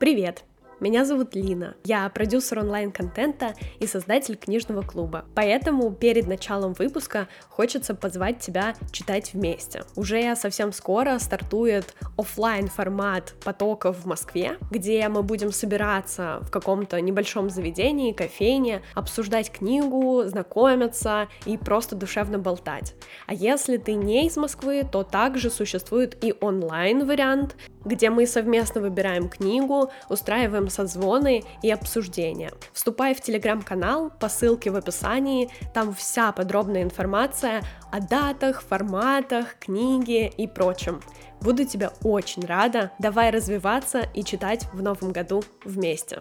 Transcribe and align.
Привет! 0.00 0.44
Меня 0.80 1.04
зовут 1.04 1.34
Лина. 1.34 1.74
Я 1.84 2.08
продюсер 2.08 2.60
онлайн-контента 2.60 3.52
и 3.80 3.86
создатель 3.86 4.34
книжного 4.34 4.80
клуба. 4.80 5.26
Поэтому 5.34 5.92
перед 5.92 6.26
началом 6.26 6.72
выпуска 6.72 7.28
хочется 7.50 7.94
позвать 7.94 8.38
тебя 8.38 8.74
читать 8.90 9.34
вместе. 9.34 9.82
Уже 9.94 10.34
совсем 10.36 10.72
скоро 10.72 11.18
стартует 11.18 11.94
офлайн 12.16 12.68
формат 12.68 13.34
потоков 13.44 13.98
в 13.98 14.06
Москве, 14.06 14.56
где 14.70 15.06
мы 15.10 15.22
будем 15.22 15.52
собираться 15.52 16.38
в 16.40 16.50
каком-то 16.50 16.98
небольшом 17.02 17.50
заведении, 17.50 18.14
кофейне, 18.14 18.80
обсуждать 18.94 19.52
книгу, 19.52 20.22
знакомиться 20.24 21.28
и 21.44 21.58
просто 21.58 21.94
душевно 21.94 22.38
болтать. 22.38 22.94
А 23.26 23.34
если 23.34 23.76
ты 23.76 23.92
не 23.92 24.26
из 24.26 24.38
Москвы, 24.38 24.88
то 24.90 25.02
также 25.02 25.50
существует 25.50 26.16
и 26.24 26.34
онлайн 26.40 27.06
вариант, 27.06 27.54
где 27.84 28.10
мы 28.10 28.26
совместно 28.26 28.80
выбираем 28.80 29.28
книгу, 29.28 29.90
устраиваем 30.08 30.68
созвоны 30.68 31.44
и 31.62 31.70
обсуждения. 31.70 32.52
Вступай 32.72 33.14
в 33.14 33.20
телеграм-канал 33.20 34.10
по 34.18 34.28
ссылке 34.28 34.70
в 34.70 34.76
описании, 34.76 35.50
там 35.74 35.94
вся 35.94 36.32
подробная 36.32 36.82
информация 36.82 37.62
о 37.90 38.00
датах, 38.00 38.62
форматах, 38.62 39.58
книге 39.58 40.28
и 40.28 40.46
прочем. 40.46 41.00
Буду 41.40 41.64
тебя 41.64 41.92
очень 42.02 42.44
рада, 42.44 42.92
давай 42.98 43.30
развиваться 43.30 44.02
и 44.14 44.22
читать 44.22 44.66
в 44.72 44.82
новом 44.82 45.12
году 45.12 45.42
вместе. 45.64 46.20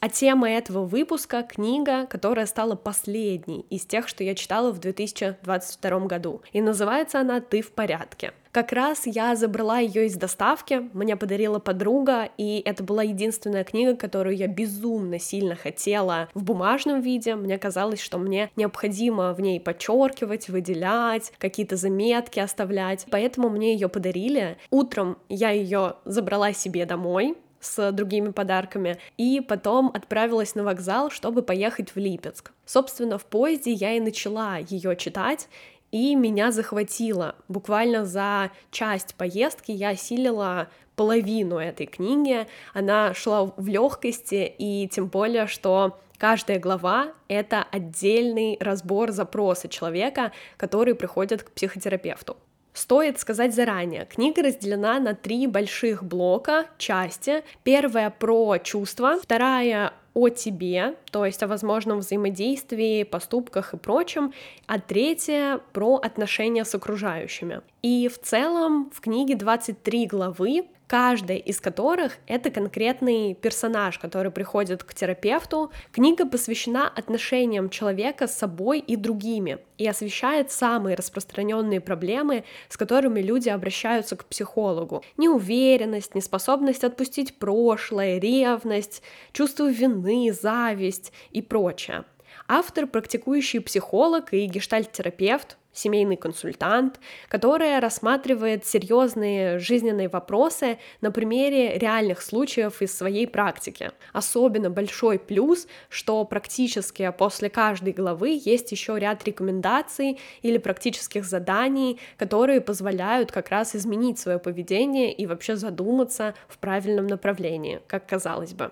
А 0.00 0.08
тема 0.08 0.50
этого 0.50 0.86
выпуска— 0.86 1.42
книга, 1.48 2.06
которая 2.06 2.46
стала 2.46 2.74
последней 2.74 3.66
из 3.68 3.84
тех, 3.84 4.08
что 4.08 4.24
я 4.24 4.34
читала 4.34 4.72
в 4.72 4.78
2022 4.78 6.06
году. 6.06 6.40
И 6.52 6.62
называется 6.62 7.20
она 7.20 7.40
«Ты 7.40 7.60
в 7.60 7.72
порядке». 7.72 8.32
Как 8.52 8.72
раз 8.72 9.06
я 9.06 9.36
забрала 9.36 9.78
ее 9.78 10.06
из 10.06 10.16
доставки, 10.16 10.90
мне 10.92 11.16
подарила 11.16 11.60
подруга, 11.60 12.30
и 12.36 12.60
это 12.64 12.82
была 12.82 13.04
единственная 13.04 13.62
книга, 13.62 13.94
которую 13.94 14.36
я 14.36 14.48
безумно 14.48 15.20
сильно 15.20 15.54
хотела 15.54 16.28
в 16.34 16.42
бумажном 16.42 17.00
виде. 17.00 17.36
Мне 17.36 17.58
казалось, 17.58 18.00
что 18.00 18.18
мне 18.18 18.50
необходимо 18.56 19.32
в 19.34 19.40
ней 19.40 19.60
подчеркивать, 19.60 20.48
выделять, 20.48 21.32
какие-то 21.38 21.76
заметки 21.76 22.40
оставлять. 22.40 23.06
Поэтому 23.08 23.50
мне 23.50 23.72
ее 23.74 23.88
подарили. 23.88 24.58
Утром 24.70 25.18
я 25.28 25.50
ее 25.50 25.94
забрала 26.04 26.52
себе 26.52 26.86
домой, 26.86 27.36
с 27.60 27.92
другими 27.92 28.30
подарками, 28.30 28.98
и 29.16 29.40
потом 29.40 29.90
отправилась 29.92 30.54
на 30.54 30.64
вокзал, 30.64 31.10
чтобы 31.10 31.42
поехать 31.42 31.94
в 31.94 31.98
Липецк. 31.98 32.52
Собственно, 32.64 33.18
в 33.18 33.26
поезде 33.26 33.72
я 33.72 33.92
и 33.92 34.00
начала 34.00 34.56
ее 34.56 34.96
читать, 34.96 35.48
и 35.92 36.14
меня 36.14 36.52
захватило. 36.52 37.34
Буквально 37.48 38.04
за 38.04 38.50
часть 38.70 39.14
поездки 39.14 39.72
я 39.72 39.90
осилила 39.90 40.68
половину 40.96 41.56
этой 41.58 41.86
книги. 41.86 42.46
Она 42.74 43.14
шла 43.14 43.46
в 43.56 43.66
легкости, 43.66 44.52
и 44.58 44.88
тем 44.88 45.06
более, 45.06 45.46
что 45.46 45.98
каждая 46.18 46.58
глава— 46.58 47.12
это 47.28 47.64
отдельный 47.70 48.58
разбор 48.60 49.10
запроса 49.10 49.68
человека, 49.68 50.32
который 50.56 50.94
приходит 50.94 51.42
к 51.42 51.52
психотерапевту. 51.52 52.36
Стоит 52.72 53.18
сказать 53.18 53.52
заранее, 53.54 54.06
книга 54.06 54.42
разделена 54.42 55.00
на 55.00 55.14
три 55.14 55.46
больших 55.48 56.04
блока, 56.04 56.66
части. 56.78 57.42
Первая 57.64 58.10
про 58.10 58.58
чувства, 58.58 59.18
вторая 59.20 59.92
о 60.14 60.28
тебе, 60.28 60.96
то 61.10 61.24
есть 61.24 61.42
о 61.42 61.46
возможном 61.46 61.98
взаимодействии, 62.00 63.04
поступках 63.04 63.74
и 63.74 63.76
прочем, 63.76 64.32
а 64.66 64.78
третья 64.78 65.60
про 65.72 65.96
отношения 65.96 66.64
с 66.64 66.74
окружающими. 66.74 67.60
И 67.82 68.08
в 68.08 68.18
целом 68.18 68.90
в 68.92 69.00
книге 69.00 69.36
23 69.36 70.06
главы, 70.06 70.64
каждая 70.90 71.36
из 71.36 71.60
которых 71.60 72.18
это 72.26 72.50
конкретный 72.50 73.34
персонаж, 73.34 73.96
который 74.00 74.32
приходит 74.32 74.82
к 74.82 74.92
терапевту. 74.92 75.70
Книга 75.92 76.26
посвящена 76.26 76.88
отношениям 76.88 77.70
человека 77.70 78.26
с 78.26 78.36
собой 78.36 78.80
и 78.80 78.96
другими 78.96 79.58
и 79.78 79.86
освещает 79.86 80.50
самые 80.50 80.96
распространенные 80.96 81.80
проблемы, 81.80 82.42
с 82.68 82.76
которыми 82.76 83.20
люди 83.20 83.48
обращаются 83.48 84.16
к 84.16 84.24
психологу. 84.24 85.04
Неуверенность, 85.16 86.16
неспособность 86.16 86.82
отпустить 86.82 87.38
прошлое, 87.38 88.18
ревность, 88.18 89.04
чувство 89.32 89.70
вины, 89.70 90.32
зависть 90.32 91.12
и 91.30 91.40
прочее. 91.40 92.02
Автор, 92.48 92.88
практикующий 92.88 93.60
психолог 93.60 94.34
и 94.34 94.44
гештальт-терапевт, 94.46 95.56
семейный 95.72 96.16
консультант, 96.16 97.00
которая 97.28 97.80
рассматривает 97.80 98.66
серьезные 98.66 99.58
жизненные 99.58 100.08
вопросы 100.08 100.78
на 101.00 101.10
примере 101.10 101.78
реальных 101.78 102.22
случаев 102.22 102.82
из 102.82 102.96
своей 102.96 103.26
практики. 103.26 103.92
Особенно 104.12 104.70
большой 104.70 105.18
плюс, 105.18 105.66
что 105.88 106.24
практически 106.24 107.12
после 107.16 107.50
каждой 107.50 107.92
главы 107.92 108.40
есть 108.42 108.72
еще 108.72 108.98
ряд 108.98 109.24
рекомендаций 109.24 110.18
или 110.42 110.58
практических 110.58 111.24
заданий, 111.24 111.98
которые 112.16 112.60
позволяют 112.60 113.32
как 113.32 113.50
раз 113.50 113.76
изменить 113.76 114.18
свое 114.18 114.38
поведение 114.38 115.12
и 115.12 115.26
вообще 115.26 115.56
задуматься 115.56 116.34
в 116.48 116.58
правильном 116.58 117.06
направлении, 117.06 117.80
как 117.86 118.06
казалось 118.06 118.52
бы. 118.52 118.70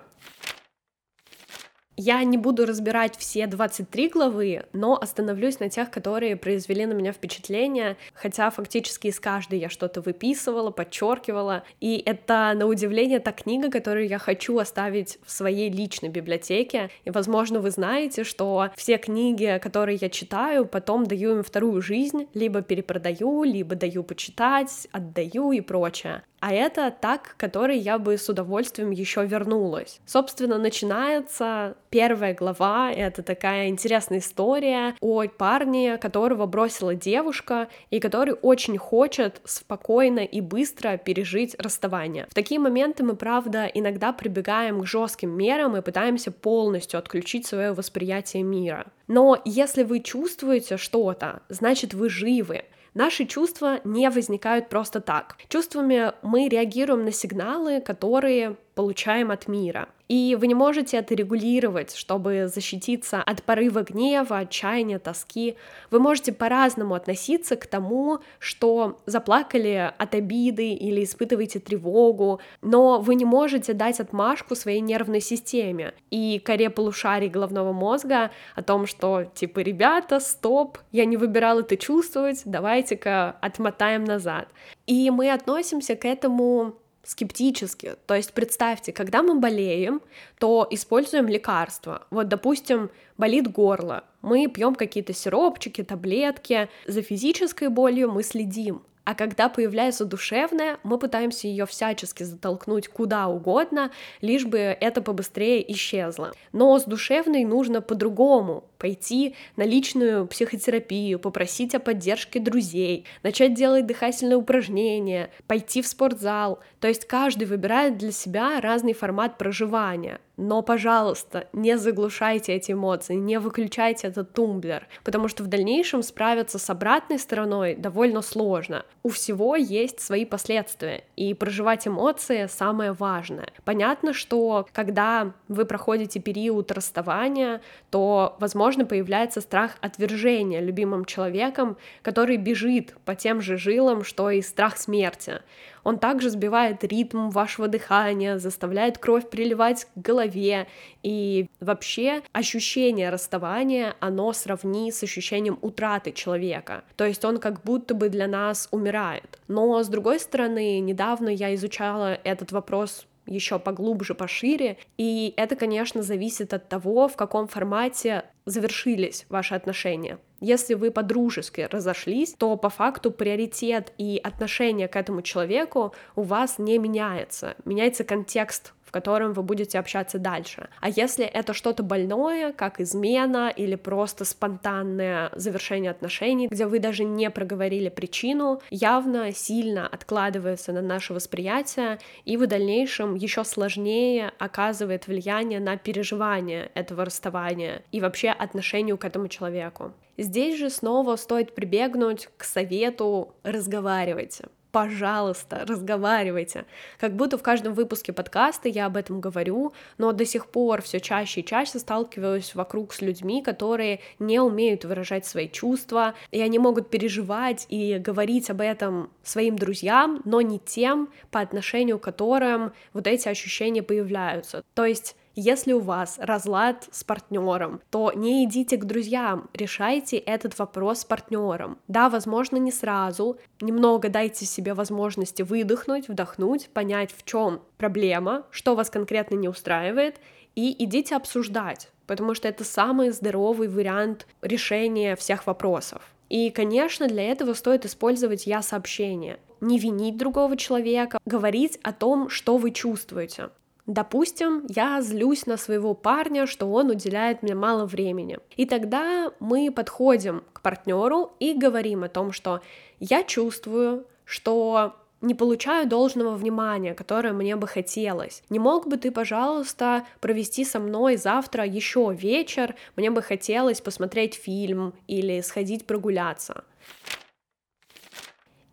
Я 2.01 2.23
не 2.23 2.37
буду 2.37 2.65
разбирать 2.65 3.17
все 3.17 3.45
23 3.45 4.07
главы, 4.07 4.63
но 4.71 4.97
остановлюсь 4.97 5.59
на 5.59 5.69
тех, 5.69 5.91
которые 5.91 6.37
произвели 6.37 6.85
на 6.85 6.93
меня 6.93 7.11
впечатление, 7.11 7.97
хотя 8.13 8.49
фактически 8.51 9.07
из 9.07 9.19
каждой 9.19 9.59
я 9.59 9.67
что-то 9.67 9.99
выписывала, 9.99 10.71
подчеркивала, 10.71 11.63
и 11.81 12.01
это, 12.05 12.53
на 12.55 12.67
удивление, 12.67 13.19
та 13.19 13.33
книга, 13.33 13.69
которую 13.69 14.07
я 14.07 14.17
хочу 14.17 14.57
оставить 14.59 15.19
в 15.25 15.31
своей 15.31 15.69
личной 15.69 16.07
библиотеке, 16.07 16.89
и, 17.03 17.11
возможно, 17.11 17.59
вы 17.59 17.69
знаете, 17.69 18.23
что 18.23 18.69
все 18.77 18.97
книги, 18.97 19.59
которые 19.61 19.97
я 19.99 20.07
читаю, 20.07 20.65
потом 20.65 21.05
даю 21.05 21.35
им 21.35 21.43
вторую 21.43 21.81
жизнь, 21.81 22.29
либо 22.33 22.61
перепродаю, 22.61 23.43
либо 23.43 23.75
даю 23.75 24.03
почитать, 24.03 24.87
отдаю 24.93 25.51
и 25.51 25.59
прочее. 25.59 26.23
А 26.39 26.53
это 26.53 26.91
так, 26.91 27.35
который 27.37 27.77
я 27.77 27.99
бы 27.99 28.17
с 28.17 28.29
удовольствием 28.29 28.91
еще 28.91 29.25
вернулась. 29.25 29.99
Собственно, 30.05 30.57
начинается 30.57 31.75
первая 31.89 32.33
глава, 32.33 32.91
это 32.91 33.23
такая 33.23 33.69
интересная 33.69 34.19
история 34.19 34.95
о 35.01 35.23
парне, 35.27 35.97
которого 35.97 36.45
бросила 36.45 36.95
девушка, 36.95 37.67
и 37.89 37.99
который 37.99 38.33
очень 38.33 38.77
хочет 38.77 39.41
спокойно 39.45 40.19
и 40.19 40.41
быстро 40.41 40.97
пережить 40.97 41.55
расставание. 41.59 42.27
В 42.29 42.33
такие 42.33 42.59
моменты 42.59 43.03
мы, 43.03 43.15
правда, 43.15 43.65
иногда 43.65 44.13
прибегаем 44.13 44.81
к 44.81 44.87
жестким 44.87 45.31
мерам 45.31 45.75
и 45.77 45.81
пытаемся 45.81 46.31
полностью 46.31 46.99
отключить 46.99 47.45
свое 47.45 47.73
восприятие 47.73 48.43
мира. 48.43 48.87
Но 49.07 49.41
если 49.45 49.83
вы 49.83 49.99
чувствуете 50.01 50.77
что-то, 50.77 51.41
значит 51.49 51.93
вы 51.93 52.09
живы. 52.09 52.63
Наши 52.93 53.25
чувства 53.25 53.79
не 53.83 54.09
возникают 54.09 54.69
просто 54.69 54.99
так. 54.99 55.37
Чувствами 55.47 56.11
мы 56.21 56.47
реагируем 56.47 57.05
на 57.05 57.11
сигналы, 57.11 57.81
которые 57.81 58.55
получаем 58.73 59.31
от 59.31 59.47
мира. 59.47 59.89
И 60.09 60.35
вы 60.35 60.47
не 60.47 60.55
можете 60.55 60.97
это 60.97 61.13
регулировать, 61.13 61.95
чтобы 61.95 62.47
защититься 62.47 63.21
от 63.21 63.43
порыва 63.43 63.83
гнева, 63.83 64.39
отчаяния, 64.39 64.97
тоски. 64.97 65.55
Вы 65.91 65.99
можете 65.99 66.33
по-разному 66.33 66.95
относиться 66.95 67.55
к 67.55 67.67
тому, 67.67 68.19
что 68.39 68.97
заплакали 69.05 69.93
от 69.95 70.15
обиды 70.15 70.71
или 70.73 71.03
испытываете 71.03 71.59
тревогу, 71.59 72.41
но 72.63 72.99
вы 72.99 73.13
не 73.13 73.25
можете 73.25 73.73
дать 73.73 73.99
отмашку 73.99 74.55
своей 74.55 74.81
нервной 74.81 75.21
системе 75.21 75.93
и 76.09 76.41
коре 76.43 76.71
полушарий 76.71 77.29
головного 77.29 77.71
мозга 77.71 78.31
о 78.55 78.63
том, 78.63 78.87
что 78.87 79.25
типа, 79.35 79.59
ребята, 79.59 80.19
стоп, 80.19 80.79
я 80.91 81.05
не 81.05 81.17
выбирал 81.17 81.59
это 81.59 81.77
чувствовать, 81.77 82.41
давайте-ка 82.45 83.37
отмотаем 83.41 84.05
назад. 84.05 84.47
И 84.87 85.11
мы 85.11 85.31
относимся 85.31 85.95
к 85.95 86.03
этому 86.05 86.78
скептически. 87.03 87.95
То 88.05 88.15
есть 88.15 88.33
представьте, 88.33 88.91
когда 88.91 89.23
мы 89.23 89.39
болеем, 89.39 90.01
то 90.37 90.67
используем 90.69 91.27
лекарства. 91.27 92.05
Вот, 92.09 92.27
допустим, 92.27 92.89
болит 93.17 93.51
горло, 93.51 94.03
мы 94.21 94.47
пьем 94.47 94.75
какие-то 94.75 95.13
сиропчики, 95.13 95.83
таблетки. 95.83 96.69
За 96.87 97.01
физической 97.01 97.69
болью 97.69 98.11
мы 98.11 98.23
следим. 98.23 98.83
А 99.09 99.15
когда 99.15 99.49
появляется 99.49 100.05
душевная, 100.05 100.77
мы 100.83 100.99
пытаемся 100.99 101.47
ее 101.47 101.65
всячески 101.65 102.21
затолкнуть 102.21 102.89
куда 102.89 103.27
угодно, 103.27 103.89
лишь 104.21 104.45
бы 104.45 104.59
это 104.59 105.01
побыстрее 105.01 105.65
исчезло. 105.73 106.31
Но 106.51 106.77
с 106.77 106.83
душевной 106.83 107.43
нужно 107.43 107.81
по-другому 107.81 108.65
пойти 108.77 109.35
на 109.55 109.63
личную 109.63 110.27
психотерапию, 110.27 111.17
попросить 111.17 111.73
о 111.73 111.79
поддержке 111.79 112.39
друзей, 112.39 113.05
начать 113.23 113.55
делать 113.55 113.87
дыхательные 113.87 114.37
упражнения, 114.37 115.31
пойти 115.47 115.81
в 115.81 115.87
спортзал. 115.87 116.59
То 116.79 116.87
есть 116.87 117.05
каждый 117.05 117.45
выбирает 117.45 117.97
для 117.97 118.11
себя 118.11 118.61
разный 118.61 118.93
формат 118.93 119.39
проживания. 119.39 120.21
Но, 120.39 120.61
пожалуйста, 120.61 121.47
не 121.51 121.77
заглушайте 121.77 122.53
эти 122.53 122.71
эмоции, 122.71 123.15
не 123.15 123.39
выключайте 123.39 124.07
этот 124.07 124.31
тумблер, 124.31 124.87
потому 125.03 125.27
что 125.27 125.43
в 125.43 125.47
дальнейшем 125.47 126.01
справиться 126.01 126.57
с 126.57 126.69
обратной 126.69 127.19
стороной 127.19 127.75
довольно 127.75 128.21
сложно. 128.21 128.85
У 129.03 129.09
всего 129.09 129.57
есть 129.57 129.99
свои 129.99 130.23
последствия, 130.23 131.03
и 131.17 131.33
проживать 131.33 131.87
эмоции 131.87 132.47
самое 132.47 132.93
важное. 132.93 133.49
Понятно, 133.65 134.13
что 134.13 134.65
когда 134.71 135.33
вы 135.49 135.65
проходите 135.65 136.21
период 136.21 136.71
расставания, 136.71 137.59
то, 137.89 138.37
возможно, 138.39 138.85
появляется 138.85 139.41
страх 139.41 139.75
отвержения 139.81 140.61
любимым 140.61 141.03
человеком, 141.03 141.75
который 142.01 142.37
бежит 142.37 142.95
по 143.03 143.13
тем 143.13 143.41
же 143.41 143.57
жилам, 143.57 144.05
что 144.05 144.29
и 144.29 144.41
страх 144.41 144.77
смерти. 144.77 145.41
Он 145.83 145.99
также 145.99 146.29
сбивает 146.29 146.83
ритм 146.83 147.29
вашего 147.29 147.67
дыхания, 147.67 148.37
заставляет 148.37 148.97
кровь 148.97 149.29
приливать 149.29 149.85
к 149.85 149.89
голове, 149.97 150.67
и 151.03 151.47
вообще 151.59 152.21
ощущение 152.31 153.09
расставания, 153.09 153.95
оно 153.99 154.33
сравни 154.33 154.91
с 154.91 155.03
ощущением 155.03 155.57
утраты 155.61 156.11
человека. 156.11 156.83
То 156.95 157.05
есть 157.05 157.23
он 157.25 157.37
как 157.37 157.63
будто 157.63 157.93
бы 157.93 158.09
для 158.09 158.27
нас 158.27 158.67
умирает. 158.71 159.39
Но 159.47 159.81
с 159.83 159.87
другой 159.87 160.19
стороны, 160.19 160.79
недавно 160.79 161.29
я 161.29 161.53
изучала 161.55 162.19
этот 162.23 162.51
вопрос 162.51 163.05
еще 163.29 163.59
поглубже, 163.59 164.15
пошире. 164.15 164.77
И 164.97 165.33
это, 165.37 165.55
конечно, 165.55 166.01
зависит 166.01 166.53
от 166.53 166.67
того, 166.67 167.07
в 167.07 167.15
каком 167.15 167.47
формате 167.47 168.25
завершились 168.45 169.25
ваши 169.29 169.55
отношения. 169.55 170.17
Если 170.39 170.73
вы 170.73 170.91
по-дружески 170.91 171.67
разошлись, 171.69 172.33
то 172.33 172.55
по 172.55 172.69
факту 172.69 173.11
приоритет 173.11 173.93
и 173.97 174.19
отношение 174.23 174.87
к 174.87 174.95
этому 174.95 175.21
человеку 175.21 175.93
у 176.15 176.21
вас 176.21 176.59
не 176.59 176.77
меняется. 176.77 177.55
Меняется 177.65 178.03
контекст 178.03 178.73
в 178.89 178.91
котором 178.91 179.33
вы 179.33 179.43
будете 179.43 179.77
общаться 179.77 180.17
дальше. 180.17 180.67
А 180.81 180.89
если 180.89 181.23
это 181.23 181.53
что-то 181.53 181.83
больное, 181.83 182.51
как 182.53 182.81
измена 182.81 183.53
или 183.55 183.75
просто 183.75 184.25
спонтанное 184.25 185.29
завершение 185.35 185.91
отношений, 185.91 186.47
где 186.47 186.65
вы 186.65 186.79
даже 186.79 187.03
не 187.03 187.29
проговорили 187.29 187.89
причину, 187.89 188.63
явно 188.71 189.31
сильно 189.31 189.87
откладывается 189.87 190.73
на 190.73 190.81
наше 190.81 191.13
восприятие 191.13 191.99
и 192.25 192.35
в 192.35 192.47
дальнейшем 192.47 193.13
еще 193.13 193.43
сложнее 193.43 194.31
оказывает 194.39 195.05
влияние 195.05 195.59
на 195.59 195.77
переживание 195.77 196.71
этого 196.73 197.05
расставания 197.05 197.83
и 197.91 198.01
вообще 198.01 198.29
отношению 198.29 198.97
к 198.97 199.05
этому 199.05 199.27
человеку. 199.27 199.93
Здесь 200.17 200.57
же 200.57 200.71
снова 200.71 201.15
стоит 201.15 201.53
прибегнуть 201.53 202.27
к 202.37 202.43
совету 202.43 203.35
разговаривайте 203.43 204.47
пожалуйста, 204.71 205.63
разговаривайте. 205.67 206.65
Как 206.99 207.15
будто 207.15 207.37
в 207.37 207.43
каждом 207.43 207.73
выпуске 207.73 208.13
подкаста 208.13 208.69
я 208.69 208.85
об 208.85 208.97
этом 208.97 209.19
говорю, 209.21 209.73
но 209.97 210.11
до 210.11 210.25
сих 210.25 210.47
пор 210.47 210.81
все 210.81 210.99
чаще 210.99 211.41
и 211.41 211.45
чаще 211.45 211.79
сталкиваюсь 211.79 212.55
вокруг 212.55 212.93
с 212.93 213.01
людьми, 213.01 213.41
которые 213.41 213.99
не 214.19 214.39
умеют 214.39 214.85
выражать 214.85 215.25
свои 215.25 215.49
чувства, 215.49 216.13
и 216.31 216.41
они 216.41 216.59
могут 216.59 216.89
переживать 216.89 217.65
и 217.69 217.97
говорить 217.97 218.49
об 218.49 218.61
этом 218.61 219.09
своим 219.23 219.57
друзьям, 219.57 220.21
но 220.25 220.41
не 220.41 220.59
тем, 220.59 221.09
по 221.31 221.39
отношению 221.39 221.99
к 221.99 222.03
которым 222.03 222.73
вот 222.93 223.07
эти 223.07 223.27
ощущения 223.27 223.83
появляются. 223.83 224.63
То 224.73 224.85
есть 224.85 225.15
если 225.35 225.73
у 225.73 225.79
вас 225.79 226.17
разлад 226.19 226.87
с 226.91 227.03
партнером, 227.03 227.81
то 227.89 228.11
не 228.13 228.45
идите 228.45 228.77
к 228.77 228.85
друзьям, 228.85 229.49
решайте 229.53 230.17
этот 230.17 230.57
вопрос 230.59 231.01
с 231.01 231.05
партнером. 231.05 231.77
Да, 231.87 232.09
возможно, 232.09 232.57
не 232.57 232.71
сразу, 232.71 233.37
немного 233.61 234.09
дайте 234.09 234.45
себе 234.45 234.73
возможности 234.73 235.41
выдохнуть, 235.41 236.09
вдохнуть, 236.09 236.69
понять, 236.69 237.13
в 237.15 237.23
чем 237.23 237.61
проблема, 237.77 238.45
что 238.51 238.75
вас 238.75 238.89
конкретно 238.89 239.35
не 239.35 239.47
устраивает, 239.47 240.19
и 240.55 240.83
идите 240.83 241.15
обсуждать, 241.15 241.89
потому 242.07 242.33
что 242.33 242.47
это 242.47 242.63
самый 242.63 243.11
здоровый 243.11 243.67
вариант 243.67 244.27
решения 244.41 245.15
всех 245.15 245.47
вопросов. 245.47 246.01
И, 246.29 246.49
конечно, 246.51 247.07
для 247.07 247.23
этого 247.31 247.53
стоит 247.53 247.85
использовать 247.85 248.45
я-сообщение. 248.45 249.39
Не 249.61 249.79
винить 249.79 250.17
другого 250.17 250.55
человека, 250.57 251.19
говорить 251.25 251.79
о 251.83 251.91
том, 251.91 252.29
что 252.29 252.57
вы 252.57 252.71
чувствуете. 252.71 253.49
Допустим, 253.89 254.67
я 254.69 255.01
злюсь 255.01 255.47
на 255.47 255.57
своего 255.57 255.95
парня, 255.95 256.45
что 256.45 256.67
он 256.67 256.91
уделяет 256.91 257.41
мне 257.41 257.55
мало 257.55 257.87
времени. 257.87 258.37
И 258.55 258.67
тогда 258.67 259.31
мы 259.39 259.71
подходим 259.71 260.43
к 260.53 260.61
партнеру 260.61 261.31
и 261.39 261.55
говорим 261.55 262.03
о 262.03 262.07
том, 262.07 262.31
что 262.31 262.61
я 262.99 263.23
чувствую, 263.23 264.05
что 264.25 264.93
не 265.21 265.33
получаю 265.33 265.87
должного 265.87 266.35
внимания, 266.35 266.93
которое 266.93 267.33
мне 267.33 267.55
бы 267.55 267.65
хотелось. 267.65 268.43
Не 268.51 268.59
мог 268.59 268.87
бы 268.87 268.97
ты, 268.97 269.09
пожалуйста, 269.09 270.05
провести 270.21 270.65
со 270.65 270.79
мной 270.79 271.17
завтра 271.17 271.65
еще 271.65 272.15
вечер? 272.15 272.75
Мне 272.95 273.09
бы 273.09 273.23
хотелось 273.23 273.81
посмотреть 273.81 274.35
фильм 274.35 274.93
или 275.07 275.41
сходить 275.41 275.87
прогуляться. 275.87 276.63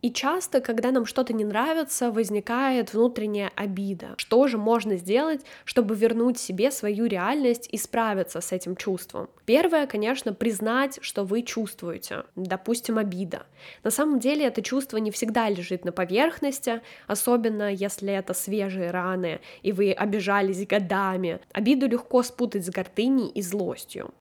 И 0.07 0.13
часто, 0.13 0.61
когда 0.61 0.93
нам 0.93 1.05
что-то 1.05 1.33
не 1.33 1.45
нравится, 1.45 2.13
возникает 2.13 2.95
внутренняя 2.95 3.51
обида. 3.57 4.15
Что 4.19 4.47
же 4.47 4.57
можно 4.57 4.97
сделать, 4.99 5.41
чтобы 5.65 5.97
вернуть 5.97 6.39
себе 6.39 6.71
свою 6.71 7.07
реальность 7.07 7.69
и 7.73 7.77
справиться 7.77 8.41
с 8.41 8.53
этим 8.53 8.77
чувством? 8.77 9.29
Первое, 9.47 9.89
конечно, 9.89 10.33
признать, 10.33 11.01
что 11.03 11.25
вы 11.25 11.43
чувствуете. 11.43 12.23
Допустим, 12.37 12.99
обида. 12.99 13.47
На 13.83 13.91
самом 13.91 14.21
деле 14.21 14.45
это 14.45 14.63
чувство 14.63 14.99
не 14.99 15.11
всегда 15.11 15.49
лежит 15.49 15.85
на 15.85 15.91
поверхности, 15.91 16.83
особенно 17.09 17.73
если 17.73 18.13
это 18.13 18.33
свежие 18.33 18.93
раны, 18.93 19.41
и 19.63 19.73
вы 19.73 19.91
обижались 19.91 20.69
годами. 20.69 21.41
Обиду 21.53 21.89
легко 21.89 22.23
спутать 22.23 22.65
с 22.65 22.71
гордыней 22.71 23.31
и 23.31 23.43
злостью. 23.43 24.15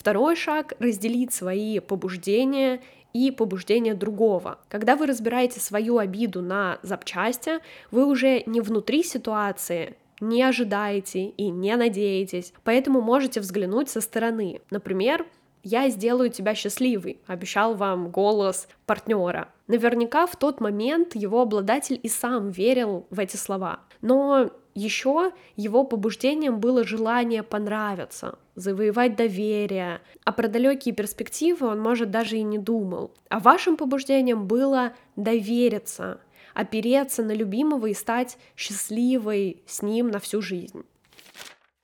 Второй 0.00 0.34
шаг— 0.34 0.72
разделить 0.78 1.34
свои 1.34 1.78
побуждения 1.78 2.80
и 3.12 3.30
побуждение 3.30 3.94
другого. 3.94 4.58
Когда 4.68 4.96
вы 4.96 5.06
разбираете 5.06 5.60
свою 5.60 5.98
обиду 5.98 6.42
на 6.42 6.78
запчасти, 6.82 7.60
вы 7.90 8.06
уже 8.06 8.42
не 8.46 8.60
внутри 8.60 9.02
ситуации, 9.02 9.96
не 10.20 10.42
ожидаете 10.42 11.26
и 11.26 11.50
не 11.50 11.74
надеетесь, 11.76 12.52
поэтому 12.64 13.00
можете 13.00 13.40
взглянуть 13.40 13.88
со 13.88 14.00
стороны. 14.00 14.60
Например, 14.70 15.26
я 15.62 15.88
сделаю 15.90 16.30
тебя 16.30 16.54
счастливой, 16.54 17.20
обещал 17.26 17.74
вам 17.74 18.10
голос 18.10 18.68
партнера. 18.86 19.48
Наверняка 19.66 20.26
в 20.26 20.36
тот 20.36 20.60
момент 20.60 21.14
его 21.14 21.42
обладатель 21.42 22.00
и 22.02 22.08
сам 22.08 22.50
верил 22.50 23.06
в 23.10 23.18
эти 23.18 23.36
слова. 23.36 23.80
Но 24.00 24.50
еще 24.74 25.32
его 25.56 25.84
побуждением 25.84 26.60
было 26.60 26.84
желание 26.84 27.42
понравиться, 27.42 28.38
завоевать 28.54 29.16
доверие, 29.16 30.00
а 30.24 30.32
про 30.32 30.48
далекие 30.48 30.94
перспективы 30.94 31.66
он, 31.66 31.80
может, 31.80 32.10
даже 32.10 32.36
и 32.36 32.42
не 32.42 32.58
думал. 32.58 33.12
А 33.28 33.38
вашим 33.38 33.76
побуждением 33.76 34.46
было 34.46 34.92
довериться, 35.16 36.20
опереться 36.54 37.22
на 37.22 37.32
любимого 37.32 37.86
и 37.86 37.94
стать 37.94 38.38
счастливой 38.56 39.62
с 39.66 39.82
ним 39.82 40.08
на 40.08 40.18
всю 40.18 40.42
жизнь. 40.42 40.84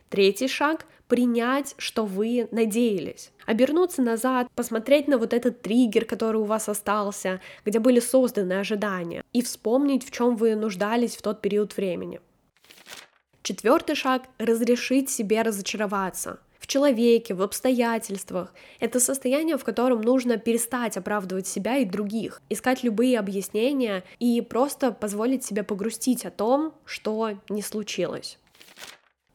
Третий 0.08 0.49
шаг— 0.49 0.87
принять, 1.08 1.75
что 1.78 2.04
вы 2.04 2.49
надеялись. 2.50 3.32
Обернуться 3.46 4.02
назад, 4.02 4.49
посмотреть 4.54 5.08
на 5.08 5.18
вот 5.18 5.32
этот 5.32 5.62
триггер, 5.62 6.04
который 6.04 6.40
у 6.40 6.44
вас 6.44 6.68
остался, 6.68 7.40
где 7.64 7.78
были 7.78 8.00
созданы 8.00 8.54
ожидания, 8.54 9.25
и 9.32 9.42
вспомнить, 9.42 10.04
в 10.04 10.11
чем 10.11 10.37
вы 10.37 10.56
нуждались 10.56 11.16
в 11.16 11.22
тот 11.22 11.40
период 11.40 11.76
времени. 11.76 12.20
Четвертый 13.46 13.94
шаг— 13.94 14.24
разрешить 14.38 15.08
себе 15.08 15.42
разочароваться 15.42 16.40
в 16.58 16.66
человеке, 16.66 17.32
в 17.32 17.42
обстоятельствах. 17.42 18.52
Это 18.80 18.98
состояние, 18.98 19.56
в 19.56 19.62
котором 19.62 20.00
нужно 20.00 20.36
перестать 20.36 20.96
оправдывать 20.96 21.46
себя 21.46 21.76
и 21.76 21.84
других, 21.84 22.42
искать 22.48 22.82
любые 22.82 23.20
объяснения 23.20 24.02
и 24.18 24.40
просто 24.40 24.90
позволить 24.90 25.44
себе 25.44 25.62
погрустить 25.62 26.26
о 26.26 26.32
том, 26.32 26.74
что 26.84 27.38
не 27.48 27.62
случилось. 27.62 28.36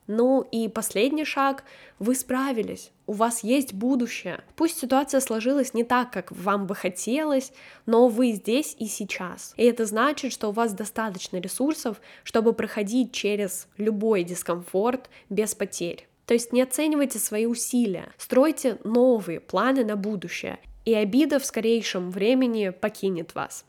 Ну 0.08 0.42
и 0.42 0.68
последний 0.68 1.26
шаг— 1.26 1.64
вы 2.00 2.16
справились, 2.16 2.92
у 3.06 3.14
вас 3.14 3.44
есть 3.44 3.74
будущее. 3.74 4.44
Пусть 4.56 4.80
ситуация 4.80 5.22
сложилась 5.22 5.76
не 5.76 5.84
так, 5.84 6.12
как 6.12 6.32
вам 6.32 6.66
бы 6.66 6.74
хотелось, 6.74 7.54
но 7.86 8.08
вы 8.08 8.32
здесь 8.32 8.76
и 8.80 8.88
сейчас. 8.88 9.54
И 9.56 9.64
это 9.64 9.86
значит, 9.86 10.34
что 10.34 10.50
у 10.50 10.52
вас 10.52 10.74
достаточно 10.74 11.38
ресурсов, 11.38 12.02
чтобы 12.24 12.54
проходить 12.54 13.12
через 13.12 13.68
любой 13.78 14.24
дискомфорт 14.24 15.12
без 15.30 15.54
потерь. 15.54 16.08
То 16.26 16.34
есть 16.34 16.54
не 16.54 16.62
оценивайте 16.64 17.20
свои 17.20 17.46
усилия, 17.46 18.12
стройте 18.18 18.80
новые 18.84 19.40
планы 19.40 19.86
на 19.86 19.96
будущее, 19.96 20.58
и 20.86 20.96
обида 20.96 21.38
в 21.38 21.46
скорейшем 21.46 22.10
времени 22.10 22.70
покинет 22.70 23.36
вас. 23.36 23.64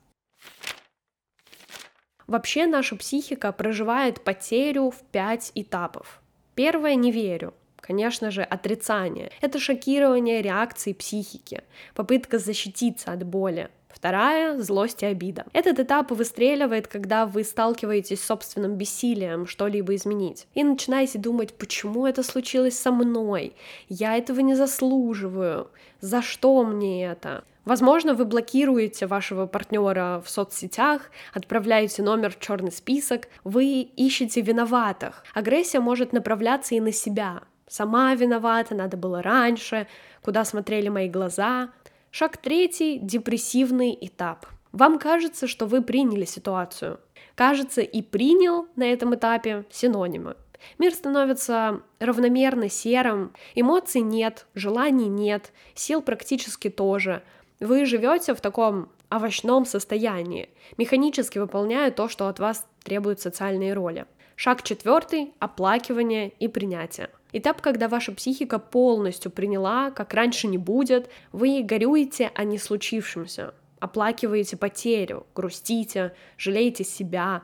Вообще 2.26 2.66
наша 2.66 2.96
психика 2.96 3.52
проживает 3.52 4.24
потерю 4.24 4.90
в 4.90 5.02
пять 5.10 5.52
этапов. 5.54 6.21
Первое— 6.62 6.94
не 6.96 7.10
верю. 7.10 7.54
Конечно 7.80 8.30
же, 8.30 8.42
отрицание. 8.44 9.32
Это 9.40 9.58
шокирование 9.58 10.42
реакции 10.42 10.92
психики, 10.92 11.62
попытка 11.92 12.38
защититься 12.38 13.10
от 13.10 13.24
боли. 13.24 13.68
Вторая— 13.92 14.58
злость 14.60 15.02
и 15.02 15.06
обида. 15.06 15.44
Этот 15.52 15.78
этап 15.78 16.10
выстреливает, 16.10 16.88
когда 16.88 17.26
вы 17.26 17.44
сталкиваетесь 17.44 18.20
с 18.20 18.26
собственным 18.26 18.76
бессилием 18.76 19.46
что-либо 19.46 19.94
изменить. 19.94 20.46
И 20.54 20.64
начинаете 20.64 21.18
думать, 21.18 21.54
почему 21.54 22.06
это 22.06 22.22
случилось 22.22 22.78
со 22.78 22.90
мной? 22.90 23.54
Я 23.88 24.16
этого 24.16 24.40
не 24.40 24.54
заслуживаю. 24.54 25.70
За 26.00 26.22
что 26.22 26.64
мне 26.64 27.06
это? 27.06 27.44
Возможно, 27.64 28.14
вы 28.14 28.24
блокируете 28.24 29.06
вашего 29.06 29.46
партнера 29.46 30.20
в 30.24 30.28
соцсетях, 30.28 31.10
отправляете 31.32 32.02
номер 32.02 32.30
в 32.30 32.40
черный 32.40 32.72
список, 32.72 33.28
вы 33.44 33.82
ищете 33.82 34.40
виноватых. 34.40 35.24
Агрессия 35.32 35.78
может 35.78 36.12
направляться 36.12 36.74
и 36.74 36.80
на 36.80 36.90
себя. 36.90 37.42
Сама 37.68 38.14
виновата, 38.14 38.74
надо 38.74 38.96
было 38.96 39.22
раньше, 39.22 39.86
куда 40.22 40.44
смотрели 40.44 40.88
мои 40.88 41.08
глаза. 41.08 41.70
Шаг 42.12 42.36
третий— 42.36 42.98
депрессивный 43.02 43.98
этап. 44.00 44.46
Вам 44.70 45.00
кажется, 45.00 45.48
что 45.48 45.66
вы 45.66 45.82
приняли 45.82 46.24
ситуацию. 46.24 47.00
Кажется, 47.34 47.80
и 47.80 48.02
принял 48.02 48.68
на 48.76 48.84
этом 48.84 49.14
этапе 49.16 49.64
синонимы. 49.70 50.36
Мир 50.78 50.94
становится 50.94 51.80
равномерно 51.98 52.68
серым, 52.68 53.32
эмоций 53.56 54.02
нет, 54.02 54.46
желаний 54.54 55.08
нет, 55.08 55.52
сил 55.74 56.02
практически 56.02 56.70
тоже— 56.70 57.24
вы 57.62 57.86
живете 57.86 58.34
в 58.34 58.40
таком 58.40 58.88
овощном 59.08 59.66
состоянии, 59.66 60.50
механически 60.78 61.38
выполняя 61.38 61.92
то, 61.92 62.08
что 62.08 62.26
от 62.26 62.40
вас 62.40 62.66
требуют 62.82 63.20
социальные 63.20 63.74
роли. 63.74 64.06
Шаг 64.34 64.64
четвертый— 64.64 65.32
оплакивание 65.38 66.30
и 66.40 66.48
принятие. 66.48 67.08
Этап, 67.32 67.62
когда 67.62 67.88
ваша 67.88 68.12
психика 68.12 68.58
полностью 68.58 69.30
приняла, 69.30 69.90
как 69.90 70.12
раньше 70.14 70.46
не 70.48 70.58
будет, 70.58 71.08
вы 71.32 71.62
горюете 71.62 72.30
о 72.34 72.44
не 72.44 72.58
случившемся, 72.58 73.54
оплакиваете 73.80 74.56
потерю, 74.56 75.26
грустите, 75.34 76.14
жалеете 76.36 76.84
себя, 76.84 77.42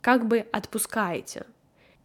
как 0.00 0.26
бы 0.26 0.46
отпускаете. 0.50 1.44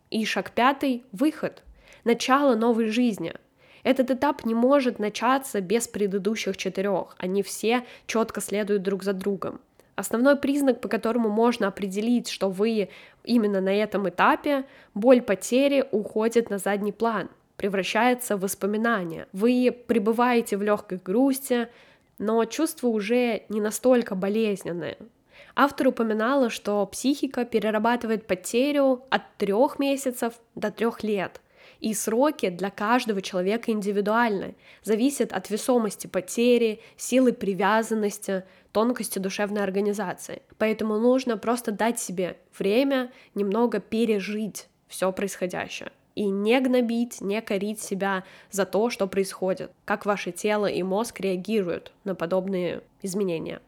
И 0.10 0.26
шаг 0.26 0.52
пятый— 0.52 1.06
выход, 1.12 1.64
начало 2.04 2.56
новой 2.56 2.88
жизни— 2.88 3.34
этот 3.84 4.12
этап 4.12 4.46
не 4.46 4.54
может 4.54 4.98
начаться 4.98 5.60
без 5.60 5.88
предыдущих 5.88 6.58
четырех, 6.58 7.16
они 7.18 7.44
все 7.44 7.86
четко 8.08 8.40
следуют 8.40 8.82
друг 8.82 9.04
за 9.04 9.14
другом. 9.14 9.60
Основной 9.96 10.36
признак, 10.36 10.82
по 10.82 10.88
которому 10.88 11.30
можно 11.30 11.68
определить, 11.68 12.28
что 12.28 12.50
вы 12.50 12.90
именно 13.24 13.62
на 13.62 13.74
этом 13.74 14.10
этапе, 14.10 14.66
боль 14.96 15.22
потери 15.22 15.86
уходит 15.92 16.50
на 16.50 16.58
задний 16.58 16.92
план, 16.92 17.30
превращается 17.58 18.36
в 18.36 18.42
воспоминания. 18.42 19.28
Вы 19.34 19.76
пребываете 19.88 20.58
в 20.58 20.64
легкой 20.64 21.00
грусти, 21.04 21.68
но 22.18 22.44
чувства 22.46 22.88
уже 22.88 23.44
не 23.50 23.62
настолько 23.62 24.16
болезненные. 24.16 24.98
Автор 25.56 25.88
упоминала, 25.90 26.50
что 26.50 26.86
психика 26.88 27.46
перерабатывает 27.46 28.26
потерю 28.26 29.04
от 29.10 29.22
трех 29.38 29.78
месяцев 29.78 30.34
до 30.56 30.72
трех 30.72 31.04
лет. 31.04 31.40
И 31.84 31.94
сроки 31.94 32.48
для 32.50 32.70
каждого 32.70 33.22
человека 33.22 33.70
индивидуальны, 33.70 34.56
зависят 34.84 35.34
от 35.34 35.50
весомости 35.50 36.08
потери, 36.08 36.80
силы 36.96 37.34
привязанности, 37.34 38.46
тонкости 38.72 39.20
душевной 39.20 39.64
организации. 39.64 40.44
Поэтому 40.58 40.98
нужно 40.98 41.38
просто 41.38 41.74
дать 41.74 42.00
себе 42.00 42.38
время 42.58 43.12
немного 43.36 43.82
пережить 43.82 44.70
все 44.88 45.12
происходящее 45.12 45.92
и 46.16 46.30
не 46.30 46.62
гнобить, 46.62 47.20
не 47.20 47.42
корить 47.42 47.82
себя 47.82 48.24
за 48.50 48.66
то, 48.66 48.90
что 48.90 49.06
происходит, 49.06 49.70
как 49.84 50.06
ваше 50.06 50.32
тело 50.32 50.68
и 50.68 50.84
мозг 50.84 51.20
реагируют 51.20 51.92
на 52.06 52.16
подобные 52.16 52.82
изменения. 53.02 53.62